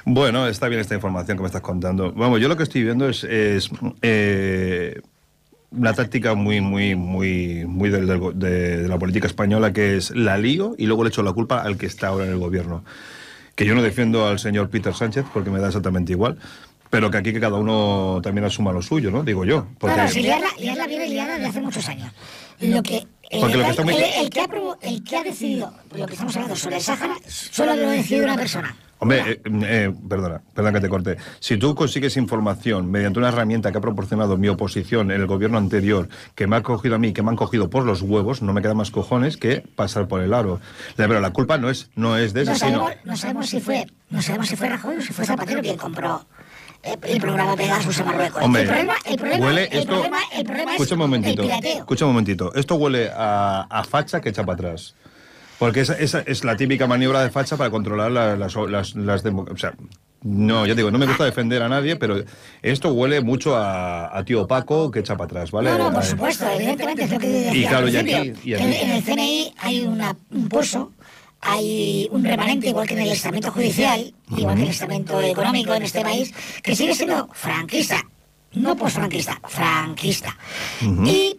[0.05, 2.13] Bueno, está bien esta información que me estás contando.
[2.13, 3.71] Vamos, yo lo que estoy viendo es, es
[4.03, 5.01] eh,
[5.71, 10.75] una táctica muy, muy, muy, muy de, de, la política española que es la lío
[10.77, 12.83] y luego le echo la culpa al que está ahora en el gobierno.
[13.55, 16.39] Que yo no defiendo al señor Peter Sánchez porque me da exactamente igual
[16.91, 19.23] pero que aquí que cada uno también asuma lo suyo, ¿no?
[19.23, 19.67] Digo yo.
[19.79, 19.95] Porque...
[19.95, 22.13] Claro, si liarla, liarla viene liada desde hace muchos años.
[22.61, 24.49] Lo que, el, lo que el, que ha
[24.83, 28.25] el que ha decidido lo que estamos hablando sobre el Sáhara, solo lo ha decidido
[28.25, 28.75] una persona.
[29.01, 31.17] Hombre, eh, eh, perdona, perdona que te corte.
[31.39, 35.57] Si tú consigues información mediante una herramienta que ha proporcionado mi oposición en el gobierno
[35.57, 38.53] anterior, que me ha cogido a mí, que me han cogido por los huevos, no
[38.53, 40.61] me queda más cojones que pasar por el aro.
[40.97, 43.87] Pero la culpa no es, no es de ese, no sabemos, No sabemos si fue,
[44.11, 46.27] no sabemos si fue Rajoy o si fue Zapatero quien compró
[46.83, 48.43] el programa Pegasus a Marruecos.
[48.43, 52.11] Hombre, el problema, el problema, huele el problema, el problema escucha un momentito, Escucha un
[52.13, 52.55] momentito.
[52.55, 54.95] Esto huele a, a facha que echa para atrás.
[55.59, 59.57] Porque esa, esa, es la típica maniobra de facha para controlar las, las, las, o
[59.57, 59.75] sea,
[60.23, 62.23] no, ya digo, no me gusta defender a nadie, pero
[62.63, 65.71] esto huele mucho a, a tío Paco que echa para atrás, ¿vale?
[65.71, 67.55] No, no, por supuesto, evidentemente es lo que decía.
[67.55, 68.63] Y claro, y aquí, y aquí.
[68.65, 70.93] En, en, el CNI hay una, un pozo
[71.41, 75.75] hay un remanente, igual que en el estamento judicial, igual que en el estamento económico
[75.75, 76.33] en este país,
[76.63, 78.03] que sigue siendo franquista,
[78.53, 80.37] no posfranquista, franquista.
[80.81, 81.39] Y,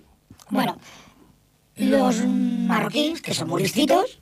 [0.49, 0.77] bueno,
[1.75, 4.19] los marroquíes, que son muy distintos,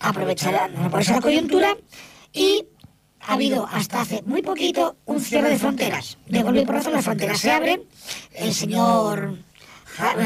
[0.00, 1.76] aprovecharán, la coyuntura
[2.32, 2.66] y
[3.20, 6.18] ha habido hasta hace muy poquito un cierre de fronteras.
[6.26, 7.82] De golpe y porrazo las fronteras se abren.
[8.32, 9.38] El señor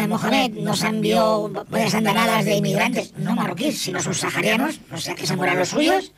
[0.09, 5.27] Mohamed nos envió varias andanadas de inmigrantes, no marroquíes, sino subsaharianos, no sé a qué
[5.27, 6.13] se mueran los suyos.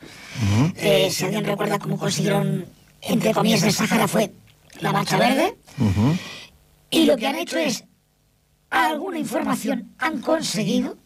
[0.75, 2.65] Eh, si alguien recuerda cómo consiguieron,
[3.01, 4.31] entre comillas, el Sahara fue
[4.81, 5.57] la Marcha Verde.
[6.91, 7.85] Y lo que han hecho es,
[8.69, 10.97] alguna información han conseguido,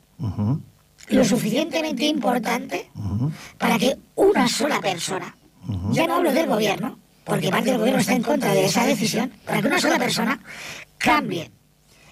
[1.10, 2.90] lo suficientemente importante
[3.58, 5.36] para que una sola persona,
[5.92, 9.32] ya no hablo del gobierno, porque parte del gobierno está en contra de esa decisión,
[9.46, 10.40] para que una sola persona
[10.98, 11.50] cambie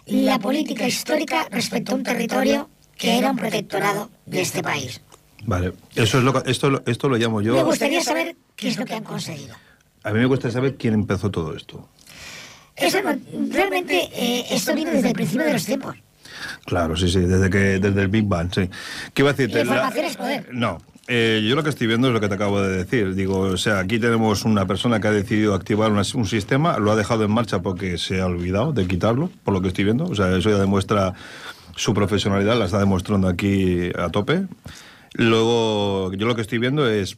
[0.05, 5.01] la política histórica respecto a un territorio que era un protectorado de este país.
[5.43, 7.55] Vale, eso es lo esto, esto lo llamo yo.
[7.55, 9.55] Me gustaría saber qué es lo que han conseguido.
[10.03, 11.89] A mí me gustaría saber quién empezó todo esto.
[12.75, 12.99] Eso
[13.49, 15.95] realmente eh, esto viene desde el principio de los tiempos.
[16.65, 18.69] Claro, sí, sí, desde que desde el Big Bang, sí.
[19.13, 20.53] ¿Qué iba a información es poder.
[20.53, 20.79] No,
[21.13, 23.15] eh, yo lo que estoy viendo es lo que te acabo de decir.
[23.15, 26.95] Digo, o sea, aquí tenemos una persona que ha decidido activar un sistema, lo ha
[26.95, 30.05] dejado en marcha porque se ha olvidado de quitarlo, por lo que estoy viendo.
[30.05, 31.13] O sea, eso ya demuestra
[31.75, 34.45] su profesionalidad, la está demostrando aquí a tope.
[35.15, 37.17] Luego, yo lo que estoy viendo es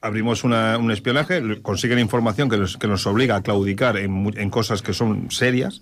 [0.00, 5.80] abrimos un espionaje, consiguen información que nos, obliga a claudicar en, cosas que son serias,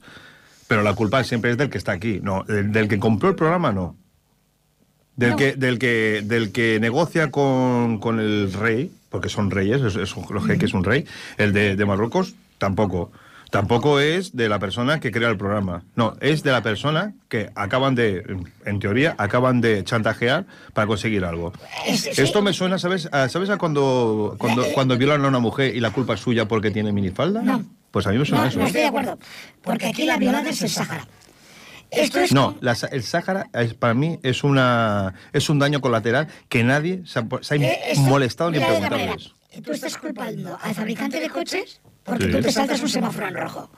[0.68, 3.72] pero la culpa siempre es del que está aquí, no, del que compró el programa
[3.72, 3.97] no.
[5.16, 9.96] Del, que, del, que, del que negocia con, con el rey, porque son reyes, es,
[9.96, 10.14] es,
[10.58, 11.04] que es un rey,
[11.36, 13.12] el de, de Marruecos, tampoco.
[13.52, 15.82] Tampoco es de la persona que crea el programa.
[15.94, 18.24] No, es de la persona que acaban de,
[18.64, 21.52] en teoría, acaban de chantajear para conseguir algo.
[21.86, 23.10] Esto me suena, ¿sabes?
[23.12, 26.48] A, ¿Sabes a cuando, cuando, cuando violan a una mujer y la culpa es suya
[26.48, 27.42] porque tiene minifalda?
[27.42, 27.62] No.
[27.90, 28.58] Pues a mí me suena eso.
[28.58, 29.18] No estoy de acuerdo.
[29.60, 31.06] Porque aquí la violada es el Sáhara.
[31.93, 32.57] Es no,
[32.90, 37.26] el Sáhara para mí es una es un daño colateral que nadie se ha,
[37.57, 39.16] eh, molestado ni preguntado.
[39.62, 43.70] Tú estás culpando al fabricante de coches porque tú te saltas un semáforo en rojo.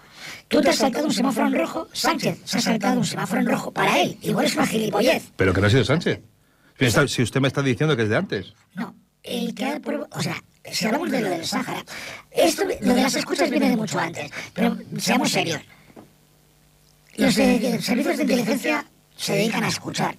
[0.46, 3.48] Tú te has saltado un semáforo en rojo, Sánchez se ha saltado un semáforo en
[3.48, 4.16] rojo para él.
[4.22, 5.32] Igual es una gilipollez.
[5.34, 6.20] Pero que no ha sido Sánchez.
[7.08, 8.54] Si, usted me está diciendo que es de antes.
[8.74, 8.94] No,
[9.24, 9.80] el que ha
[10.12, 10.36] O sea,
[10.70, 11.84] si hablamos de lo del Sáhara,
[12.30, 14.30] esto, lo de las escuchas viene de mucho antes.
[14.54, 15.60] Pero seamos serios.
[17.16, 18.84] Los servicios de inteligencia
[19.16, 20.16] se dedican a escuchar,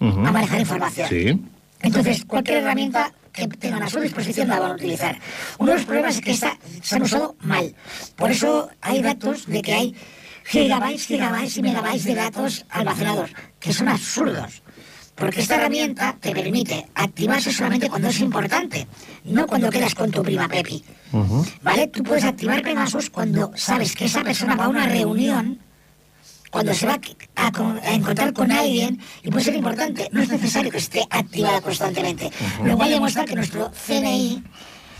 [0.00, 1.08] a manejar información.
[1.08, 1.40] Sí.
[1.82, 5.18] Entonces, cualquier herramienta que tengan a su disposición la van a utilizar.
[5.58, 7.74] Uno de los problemas es que esta, se han usado mal.
[8.16, 9.96] Por eso hay datos de que hay
[10.44, 14.62] gigabytes, gigabytes y megabytes de datos almacenados, que son absurdos.
[15.14, 18.86] Porque esta herramienta te permite activarse solamente cuando es importante,
[19.24, 20.82] no cuando quedas con tu prima Pepi.
[21.62, 21.88] ¿Vale?
[21.88, 25.58] Tú puedes activar Pegasus cuando sabes que esa persona va a una reunión
[26.50, 27.00] cuando se va
[27.36, 32.30] a, encontrar con alguien, y puede ser importante, no es necesario que esté activada constantemente.
[32.64, 34.42] Lo cual demuestra que nuestro CNI,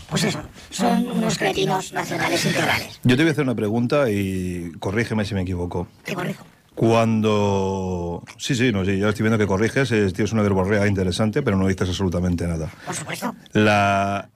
[0.09, 2.99] pues eso, son unos cretinos nacionales integrales.
[3.03, 5.87] Yo te voy a hacer una pregunta y corrígeme si me equivoco.
[6.03, 6.45] Te corrijo.
[6.73, 8.23] Cuando.
[8.37, 11.67] Sí, sí, no, sí, ya estoy viendo que corriges, tienes una verborrea interesante, pero no
[11.67, 12.69] dices absolutamente nada.
[12.85, 13.35] Por supuesto.
[13.51, 14.29] La,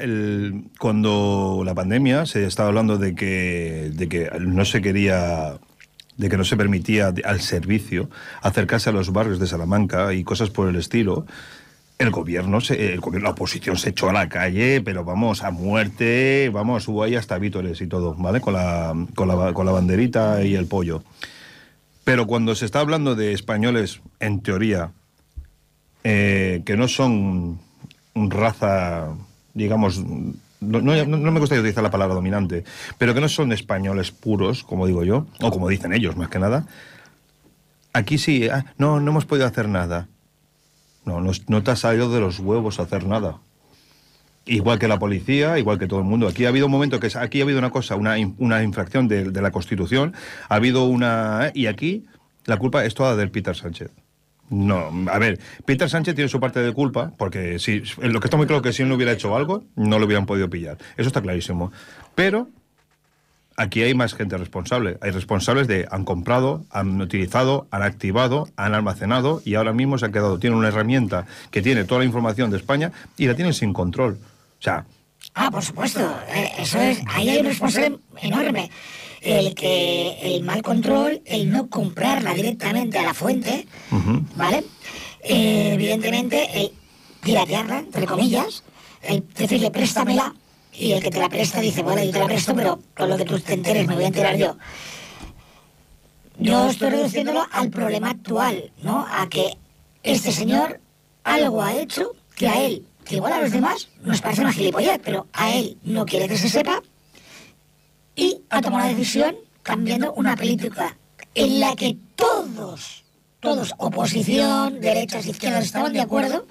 [0.77, 5.57] cuando la pandemia se estaba hablando de que, de que no se quería
[6.17, 8.09] de que no se permitía al servicio
[8.41, 11.25] acercarse a los barrios de Salamanca y cosas por el estilo,
[11.97, 15.51] el gobierno, se, el gobierno, la oposición se echó a la calle, pero vamos, a
[15.51, 18.41] muerte, vamos, hubo ahí hasta vítores y todo, ¿vale?
[18.41, 21.03] Con la, con la, con la banderita y el pollo.
[22.03, 24.91] Pero cuando se está hablando de españoles, en teoría,
[26.03, 27.59] eh, que no son
[28.13, 29.15] raza,
[29.53, 30.03] digamos,
[30.61, 32.63] no, me gustaría utilizar la palabra dominante,
[32.97, 36.39] pero que no son españoles puros, como digo yo, o como dicen ellos más que
[36.39, 36.65] nada,
[37.93, 40.07] aquí sí, ah, no, no hemos podido hacer nada.
[41.05, 43.37] No, no, te ha salido de los huevos hacer nada.
[44.47, 46.27] Igual que la policía, igual que todo el mundo.
[46.27, 49.31] Aquí ha habido un momento que aquí ha habido una cosa, una, una infracción de,
[49.31, 50.13] la Constitución,
[50.49, 51.51] ha habido una...
[51.53, 52.05] Y aquí
[52.45, 53.91] la culpa es toda del Peter Sánchez.
[54.49, 58.37] No, a ver, Peter Sánchez tiene su parte de culpa, porque si, lo que está
[58.37, 60.77] muy claro que si él no hubiera hecho algo, no lo hubieran podido pillar.
[60.97, 61.71] Eso está clarísimo.
[62.13, 62.47] Pero
[63.57, 64.97] aquí hay más gente responsable.
[65.01, 70.05] Hay responsables de han comprado, han utilizado, han activado, han almacenado y ahora mismo se
[70.05, 70.37] ha quedado.
[70.37, 74.19] Tiene una herramienta que tiene toda la información de España y la tienen sin control.
[74.59, 74.85] O sea.
[75.33, 76.01] Ah, por supuesto.
[76.29, 77.01] Eh, eso es.
[77.07, 78.69] Ahí hay un responsable enorme
[79.25, 83.65] el que el mal control, el no comprarla directamente a la fuente,
[84.35, 84.63] ¿vale?
[85.21, 86.71] Eh, evidentemente, el
[87.21, 88.63] piratearla, entre comillas,
[89.01, 90.35] el decirle préstamela
[90.71, 93.17] y el que te la presta dice, bueno, yo te la presto, pero con lo
[93.17, 94.57] que tú te enteres me voy a enterar yo.
[96.37, 99.07] Yo estoy reduciéndolo al problema actual, ¿no?
[99.09, 99.57] A que
[100.03, 100.81] este señor
[101.23, 104.99] algo ha hecho que a él, que igual a los demás nos parece una gilipollez,
[105.03, 106.83] pero a él no quiere que se sepa
[108.15, 110.97] y ha tomado una decisión cambiando una política
[111.33, 113.03] en la que todos,
[113.39, 116.45] todos, oposición, derechas, izquierdas, estaban de acuerdo,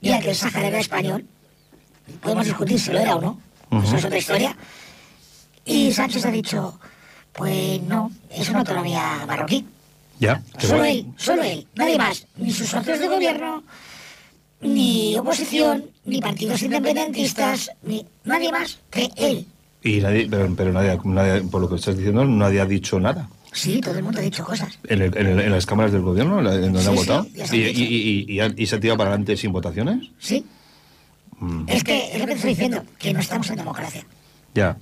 [0.00, 1.26] ya que el Sáhara era español,
[2.20, 3.40] podemos discutir si lo era o no,
[3.82, 4.56] eso es otra historia,
[5.64, 6.78] y Sánchez ha dicho,
[7.32, 9.66] pues no, es una autonomía marroquí.
[10.18, 10.42] Ya.
[10.58, 13.62] Solo él, solo él, nadie más, ni sus socios de gobierno,
[14.62, 19.46] ni oposición, ni partidos independentistas, ni nadie más que él.
[19.86, 23.28] Y nadie, pero, nadie, por lo que estás diciendo, nadie ha dicho nada.
[23.52, 24.80] Sí, todo el mundo ha dicho cosas.
[24.88, 27.26] ¿En, las cámaras del gobierno, en donde ha votado?
[27.52, 30.10] ¿Y, se ha tirado para adelante sin votaciones?
[30.18, 30.44] Sí.
[31.38, 31.68] Mm.
[31.68, 34.04] Es que es lo que te estoy diciendo, que no estamos en democracia.
[34.54, 34.76] Ya.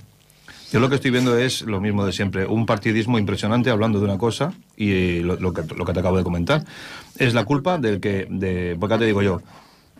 [0.71, 4.05] Yo lo que estoy viendo es lo mismo de siempre, un partidismo impresionante hablando de
[4.05, 6.65] una cosa y lo, que, lo que te acabo de comentar.
[7.19, 9.43] Es la culpa del que, de, porque te digo yo,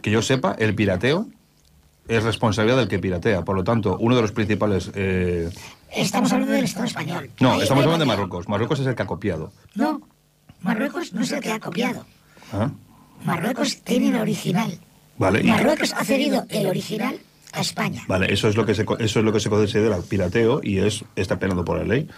[0.02, 1.28] que yo sepa, el pirateo
[2.08, 3.44] es responsabilidad del que piratea.
[3.44, 4.92] Por lo tanto, uno de los principales...
[4.96, 5.50] Eh,
[5.92, 7.30] estamos hablando del Estado español.
[7.40, 8.48] No, estamos hablando de Marruecos.
[8.48, 9.52] Marruecos es el que ha copiado.
[9.76, 10.02] No,
[10.62, 12.06] Marruecos no es el que ha copiado.
[12.54, 12.70] ¿Ah?
[13.24, 14.80] Marruecos tiene el original.
[15.18, 17.18] Vale, Marruecos ha cedido el original
[17.54, 18.04] a España.
[18.08, 21.06] Vale, eso es lo que se, eso es lo que se considera pirateo y es
[21.16, 22.10] está penado por la ley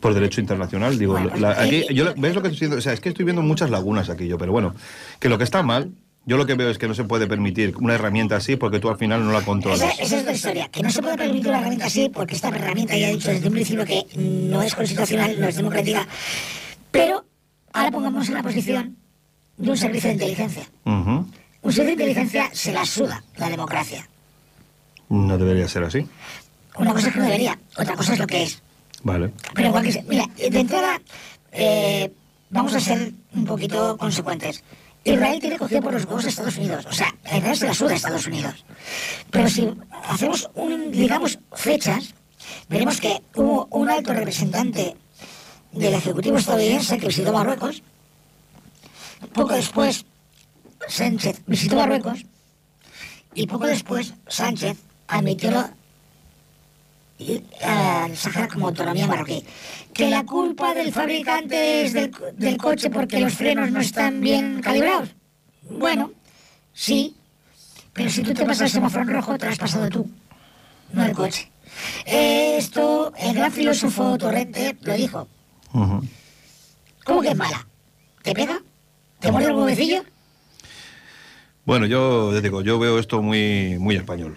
[0.00, 0.98] por derecho internacional.
[0.98, 2.76] Digo, aquí, yo, ¿ves lo que estoy diciendo?
[2.76, 4.74] O sea, es que estoy viendo muchas lagunas aquí yo, pero bueno,
[5.18, 5.92] que lo que está mal
[6.28, 8.90] Yo lo que veo es que no se puede permitir una herramienta así porque tú
[8.90, 9.80] al final no la controlas.
[9.80, 12.48] Esa, esa es la historia, que no se puede permitir una herramienta así porque esta
[12.48, 16.06] herramienta ya he dicho desde un principio que no es constitucional, no es democrática,
[16.90, 17.24] pero
[17.72, 18.94] ahora pongamos en la posición
[19.56, 20.64] de un servicio de inteligencia.
[20.84, 21.26] Ujú.
[21.62, 24.06] Un servicio de inteligencia se la suda la democracia.
[25.08, 26.06] No debería ser así.
[26.76, 28.62] Una cosa es que no debería, otra cosa es lo que es.
[29.02, 29.30] Vale.
[29.54, 31.00] Pero igual que se- mira, de entrada,
[31.52, 32.12] eh,
[32.50, 34.62] vamos a ser un poquito consecuentes.
[35.12, 36.86] Israel tiene cogido por los huevos a Estados Unidos.
[36.86, 38.64] O sea, a Israel se la suda a Estados Unidos.
[39.30, 39.68] Pero si
[40.08, 42.14] hacemos, un, digamos, fechas,
[42.68, 44.96] veremos que hubo un alto representante
[45.72, 47.82] del Ejecutivo estadounidense que visitó Marruecos.
[49.32, 50.04] Poco después,
[50.86, 52.24] Sánchez visitó Marruecos.
[53.34, 55.50] Y poco después, Sánchez admitió
[57.64, 59.44] al Sahara como autonomía marroquí.
[59.92, 64.60] Que la culpa del fabricante es del, del coche porque los frenos no están bien
[64.60, 65.10] calibrados.
[65.70, 66.12] Bueno,
[66.72, 67.16] sí,
[67.92, 70.08] pero si tú te pasas el semáforo en rojo, te lo has pasado tú,
[70.92, 71.50] no el coche.
[72.06, 75.28] Esto, el gran filósofo Torrente lo dijo.
[75.72, 76.02] Ujú.
[77.04, 77.66] ¿Cómo que es mala?
[78.22, 78.60] ¿Te pega?
[79.20, 80.04] ¿Te muerde el huevecillo?
[81.64, 84.36] Bueno, yo ya digo, yo veo esto muy, muy español.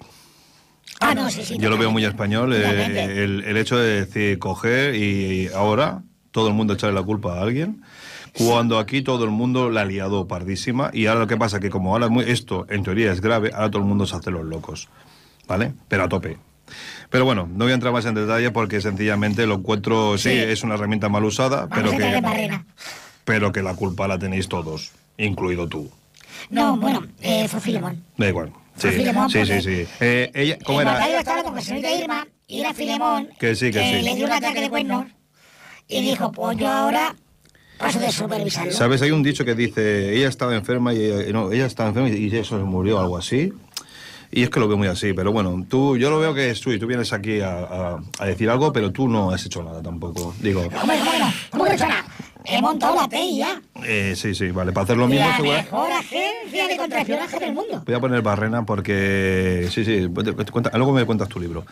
[1.01, 1.57] Ah, no, sí, sí.
[1.59, 6.47] Yo lo veo muy español, eh, el, el hecho de decir coger y ahora todo
[6.47, 7.81] el mundo echarle la culpa a alguien,
[8.33, 11.69] cuando aquí todo el mundo la ha liado pardísima y ahora lo que pasa que
[11.69, 14.45] como ahora muy- esto en teoría es grave, ahora todo el mundo se hace los
[14.45, 14.87] locos,
[15.47, 15.73] ¿vale?
[15.89, 16.37] Pero a tope.
[17.09, 20.35] Pero bueno, no voy a entrar más en detalle porque sencillamente lo encuentro, sí, Sí.
[20.37, 22.61] es una herramienta mal usada, Vamos pero que,
[23.25, 25.91] pero que la culpa la tenéis todos, incluido tú.
[26.49, 28.01] No, bueno, eh, fue Filemón.
[28.17, 28.53] Da igual.
[28.77, 29.85] Sí, Filemón sí, sí, sí.
[29.99, 30.93] Eh, ella, ¿Cómo el era?
[30.97, 34.01] Macario estaba hablando con la señorita Irma y era Filemón Que sí, que sí.
[34.01, 35.05] le dio un ataque de cuernos
[35.87, 37.15] y dijo, pues yo ahora
[37.77, 38.71] paso de supervisarlo.
[38.71, 39.01] ¿Sabes?
[39.01, 42.33] Hay un dicho que dice, ella estaba enferma y ella, no, ella estaba enferma y
[42.35, 43.51] eso se murió, algo así.
[44.33, 46.61] Y es que lo veo muy así, pero bueno, tú, yo lo veo que es
[46.61, 49.61] tú y tú vienes aquí a, a- a decir algo, pero tú no has hecho
[49.61, 50.33] nada tampoco.
[50.39, 51.33] Digo, ¿Cómo, cómo que no?
[51.51, 52.05] ¿Cómo que no he hecho nada?
[52.45, 53.61] He montado la PEI ya.
[53.85, 57.83] eh, sí, sí, vale, para hacer lo mismo, la mejor agencia de contraespionaje del mundo.
[57.85, 61.65] Voy a poner barrena porque, sí, sí, te- te cuenta- luego me cuentas tu libro.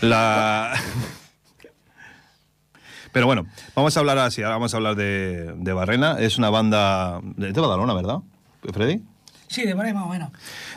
[0.00, 0.72] La...
[3.12, 6.16] Pero bueno, vamos a hablar así, ahora vamos a hablar de, de Barrena.
[6.18, 8.18] Es una banda de, de Badalona, ¿verdad,
[8.74, 9.02] Freddy?
[9.48, 10.30] Sí, de por ahí más o menos.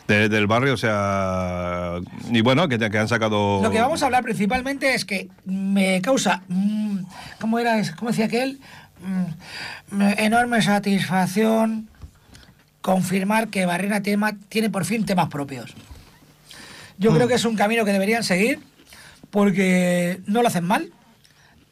[0.07, 1.95] De- del barrio, o sea.
[2.31, 3.61] Y bueno, que, te- que han sacado.
[3.61, 6.99] Lo que vamos a hablar principalmente es que me causa, mm,
[7.41, 7.81] ¿cómo era?
[7.97, 8.59] ¿Cómo decía aquel?
[9.01, 11.87] Mm, enorme satisfacción
[12.81, 15.73] confirmar que Barrena tema, tiene por fin temas propios.
[16.97, 18.59] Yo creo que es un camino que deberían seguir
[19.31, 20.91] porque no lo hacen mal.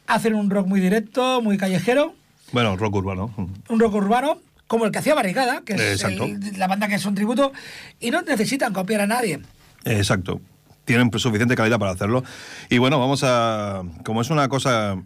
[0.06, 2.14] Hacen un rock muy directo, muy callejero,
[2.52, 3.34] Bueno, rock urbano.
[3.68, 7.04] un rock urbano, como el que hacía Barricada, que es el- la banda que es
[7.04, 7.52] un tributo,
[8.00, 9.40] y no necesitan copiar a nadie.
[9.84, 10.40] Exacto.
[10.86, 12.24] Tienen suficiente calidad para hacerlo.
[12.70, 13.82] Y bueno, vamos a.
[14.04, 14.96] Como es una cosa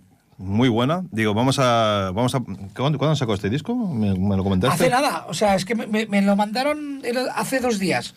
[0.42, 2.10] muy buena, digo, vamos a.
[2.14, 2.40] Vamos a
[2.76, 3.74] ¿Cuándo, cuándo sacó este disco?
[3.74, 4.74] ¿Me, me lo comentaste?
[4.74, 7.00] Hace nada, o sea, es que me, me- me lo mandaron
[7.34, 8.14] hace dos días,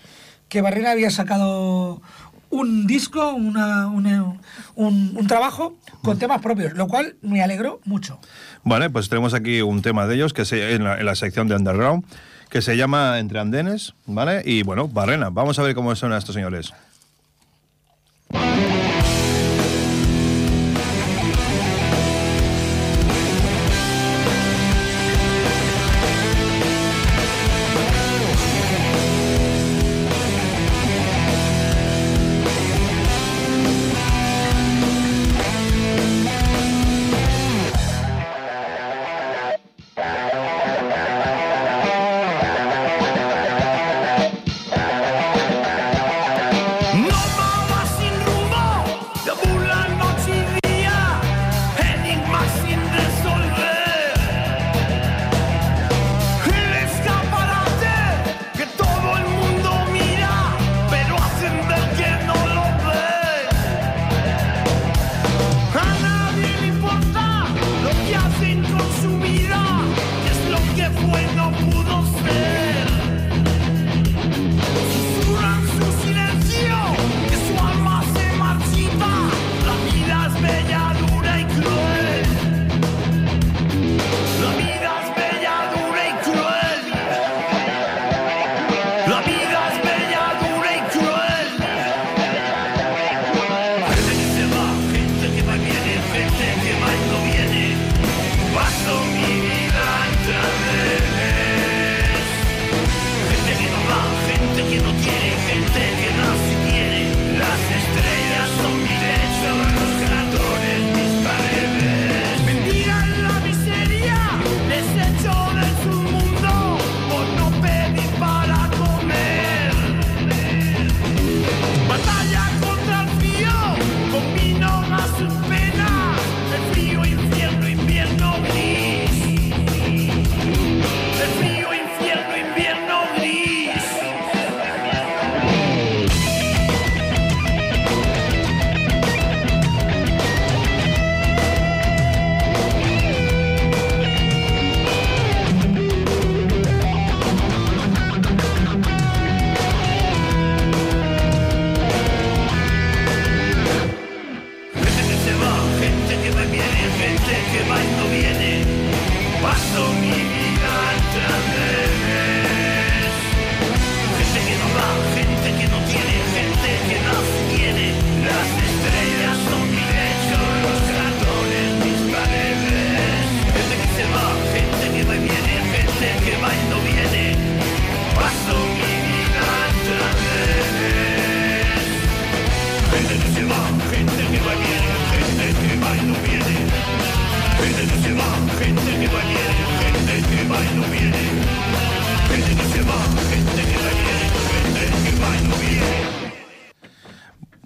[0.50, 2.02] que Barrera había sacado
[2.50, 4.38] un disco, una- una-
[4.76, 8.20] un, un trabajo con temas propios, lo cual me alegró mucho.
[8.64, 11.48] Vale, pues tenemos aquí un tema de ellos que se, en, la, en la sección
[11.48, 12.04] de Underground
[12.50, 14.42] que se llama Entre Andenes, ¿vale?
[14.46, 15.30] Y bueno, Barrena.
[15.30, 16.72] Vamos a ver cómo suenan estos señores.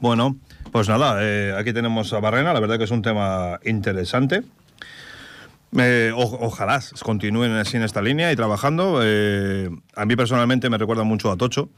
[0.02, 0.38] Bueno,
[0.72, 4.44] pues nada, eh, aquí tenemos a Barrena, la verdad que es un tema interesante.
[5.78, 9.02] Eh, ojalá continúen así en esta línea y trabajando.
[9.04, 11.70] Eh, a mí personalmente me recuerda mucho a Tocho,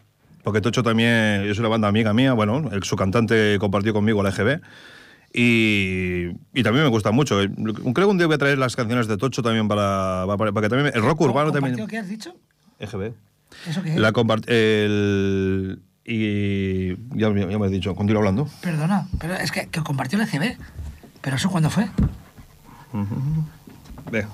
[0.43, 4.61] porque Tocho también es una banda amiga mía, bueno, su cantante compartió conmigo la EGB.
[5.33, 7.39] Y, y, también me gusta mucho.
[7.39, 10.67] Creo que un día voy a traer las canciones de Tocho también para, para, que
[10.67, 10.91] también...
[10.93, 11.87] El rock urbano también...
[11.87, 12.35] ¿Qué has dicho?
[12.79, 13.13] EGB.
[13.67, 13.97] ¿Eso qué es?
[13.97, 14.11] La
[14.47, 18.47] el, y ya, ya, me he dicho, continúo hablando.
[18.61, 20.57] Perdona, pero es que, que compartió el EGB.
[21.21, 21.87] ¿Pero eso cuándo fue?
[24.11, 24.25] Ve.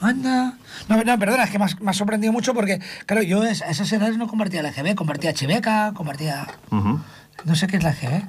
[0.00, 0.54] Anda.
[0.88, 4.16] No, no, perdona, es que me ha sorprendido mucho porque, claro, yo a esas edades
[4.16, 6.46] no compartía la EGB, compartía Chiveca, compartía...
[6.70, 8.24] No sé qué es la EGB.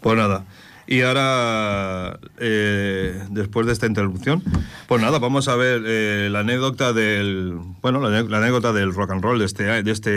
[0.00, 0.44] Pues nada.
[0.92, 4.42] Y ahora, eh, después de esta interrupción,
[4.86, 9.22] pues nada, vamos a ver eh, la anécdota del, bueno, la, anécdota del rock and
[9.22, 10.10] roll de este, de este,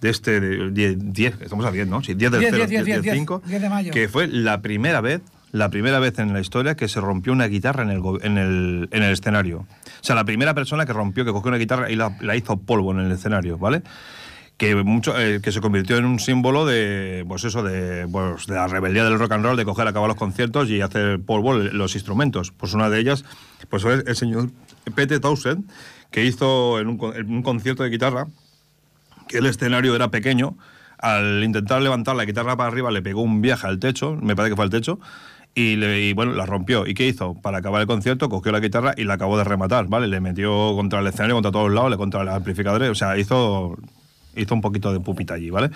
[0.00, 2.02] de este 10, estamos a 10, ¿no?
[2.02, 3.92] Sí, 10 del 10, 0, 10, 10, 5, de mayo.
[3.92, 5.20] que fue la primera vez,
[5.52, 8.88] la primera vez en la historia que se rompió una guitarra en el, en el,
[8.90, 9.58] en el escenario.
[9.58, 12.56] O sea, la primera persona que rompió, que cogió una guitarra y la, la hizo
[12.56, 13.84] polvo en el escenario, ¿vale?
[14.56, 18.54] Que mucho eh, que se convirtió en un símbolo de pues eso de, pues, de
[18.54, 21.94] la rebeldía del rock and roll de coger acabar los conciertos y hacer polvo los
[21.94, 23.24] instrumentos pues una de ellas
[23.68, 24.50] pues el señor
[24.94, 25.68] Pete Townsend
[26.10, 28.28] que hizo en un, concierto de guitarra
[29.28, 30.56] que el escenario era pequeño
[30.98, 34.52] al intentar levantar la guitarra para arriba le pegó un viaje al techo me parece
[34.52, 34.98] que fue al techo
[35.58, 36.86] y, le, bueno, la rompió.
[36.86, 37.32] ¿Y qué hizo?
[37.32, 40.06] Para acabar el concierto, cogió la guitarra y la acabó de rematar, ¿vale?
[40.06, 43.74] Le metió contra el escenario, contra todos lados, le contra los amplificadores, o sea, hizo
[44.36, 45.70] hizo un poquito de pupita allí, ¿vale?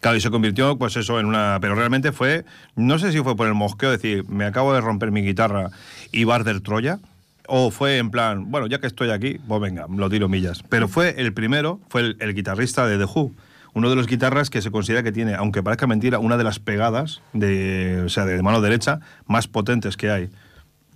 [0.00, 1.58] Claro, y se convirtió, pues eso, en una.
[1.60, 2.44] Pero realmente fue.
[2.76, 5.70] No sé si fue por el mosqueo, decir, me acabo de romper mi guitarra
[6.12, 6.98] y Barder Troya.
[7.46, 10.62] O fue en plan, bueno, ya que estoy aquí, pues venga, lo tiro millas.
[10.68, 13.32] Pero fue el primero, fue el, guitarrista de The Who.
[13.74, 16.58] Uno de los guitarras que se considera que tiene, aunque parezca mentira, una de las
[16.58, 20.30] pegadas de, o sea, de mano derecha más potentes que hay.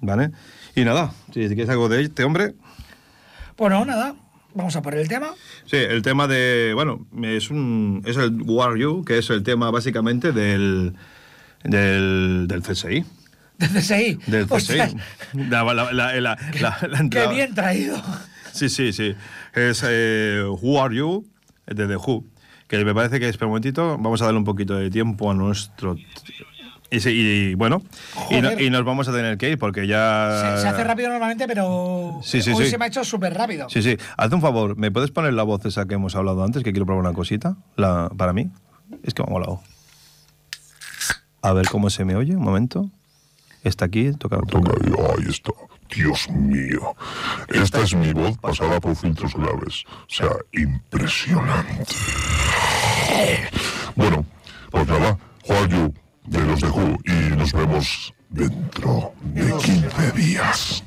[0.01, 0.31] ¿Vale?
[0.75, 2.55] Y nada, si quieres algo de este hombre.
[3.57, 4.14] Bueno, nada,
[4.59, 5.37] Vamos a poner el tema.
[5.67, 6.73] Sí, el tema de.
[6.75, 10.97] Bueno, es, un, es el War You, que es el tema básicamente del,
[11.63, 13.05] del, del CSI.
[13.59, 14.19] ¿Del CSI?
[14.27, 14.97] Del CSI.
[17.09, 18.03] Qué bien traído.
[18.51, 19.15] Sí, sí, sí.
[19.55, 21.25] Es eh, Who Are You,
[21.69, 22.25] de The Who.
[22.67, 25.35] Que me parece que es, un momentito, vamos a darle un poquito de tiempo a
[25.35, 25.95] nuestro
[26.91, 27.82] y, bueno,
[28.30, 30.57] y, nos vamos a tener que ir porque ya...
[30.59, 33.68] Se, hace rápido normalmente, pero sí, sí, hoy se me ha hecho súper rápido.
[33.68, 33.97] Sí, sí.
[34.16, 36.62] Haz un favor, ¿me puedes poner la voz esa que hemos hablado antes?
[36.62, 38.51] Que quiero probar una cosita la, para mí.
[39.03, 39.61] Es que me ha molado.
[41.43, 42.91] A ver cómo se me oye, un momento.
[43.64, 44.39] Está aquí, toca.
[44.39, 44.72] toca.
[45.18, 45.53] Ahí está.
[45.95, 46.95] Dios mío.
[47.49, 49.84] Esta es mi voz pasada por filtros graves.
[49.86, 51.84] O sea, impresionante.
[53.97, 54.24] Bueno,
[54.70, 55.93] pues nada, Juan
[56.29, 60.85] de los de Who y nos vemos dentro de 15 días.